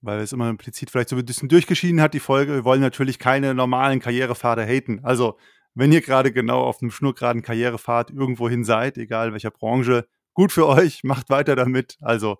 weil 0.00 0.20
es 0.20 0.32
immer 0.32 0.48
implizit 0.48 0.90
vielleicht 0.90 1.10
so 1.10 1.16
ein 1.16 1.24
bisschen 1.24 1.48
durchgeschieden 1.48 2.00
hat, 2.00 2.14
die 2.14 2.20
Folge, 2.20 2.54
wir 2.54 2.64
wollen 2.64 2.80
natürlich 2.80 3.18
keine 3.18 3.54
normalen 3.54 4.00
Karrierepfade 4.00 4.64
haten. 4.64 5.00
Also, 5.02 5.38
wenn 5.74 5.92
ihr 5.92 6.00
gerade 6.00 6.32
genau 6.32 6.62
auf 6.62 6.80
einem 6.80 6.90
schnurgeraden 6.90 7.42
Karrierepfad 7.42 8.10
irgendwohin 8.10 8.64
seid, 8.64 8.96
egal 8.96 9.32
welcher 9.32 9.50
Branche, 9.50 10.06
gut 10.32 10.52
für 10.52 10.66
euch, 10.66 11.04
macht 11.04 11.28
weiter 11.28 11.56
damit. 11.56 11.98
Also, 12.00 12.38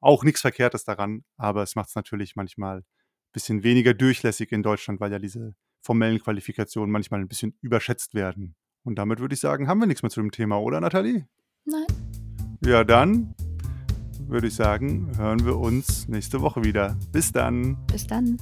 auch 0.00 0.22
nichts 0.22 0.42
Verkehrtes 0.42 0.84
daran, 0.84 1.24
aber 1.36 1.62
es 1.62 1.74
macht 1.74 1.88
es 1.88 1.94
natürlich 1.94 2.36
manchmal 2.36 2.78
ein 2.78 2.84
bisschen 3.32 3.62
weniger 3.62 3.94
durchlässig 3.94 4.52
in 4.52 4.62
Deutschland, 4.62 5.00
weil 5.00 5.10
ja 5.10 5.18
diese 5.18 5.54
formellen 5.82 6.20
Qualifikationen 6.20 6.92
manchmal 6.92 7.20
ein 7.20 7.28
bisschen 7.28 7.56
überschätzt 7.62 8.14
werden. 8.14 8.54
Und 8.88 8.94
damit 8.94 9.20
würde 9.20 9.34
ich 9.34 9.40
sagen, 9.40 9.68
haben 9.68 9.80
wir 9.80 9.86
nichts 9.86 10.02
mehr 10.02 10.08
zu 10.08 10.22
dem 10.22 10.30
Thema, 10.30 10.58
oder 10.58 10.80
Nathalie? 10.80 11.26
Nein. 11.66 11.84
Ja, 12.64 12.84
dann 12.84 13.34
würde 14.26 14.46
ich 14.46 14.54
sagen, 14.54 15.12
hören 15.18 15.44
wir 15.44 15.58
uns 15.58 16.08
nächste 16.08 16.40
Woche 16.40 16.64
wieder. 16.64 16.96
Bis 17.12 17.30
dann. 17.30 17.76
Bis 17.86 18.06
dann. 18.06 18.38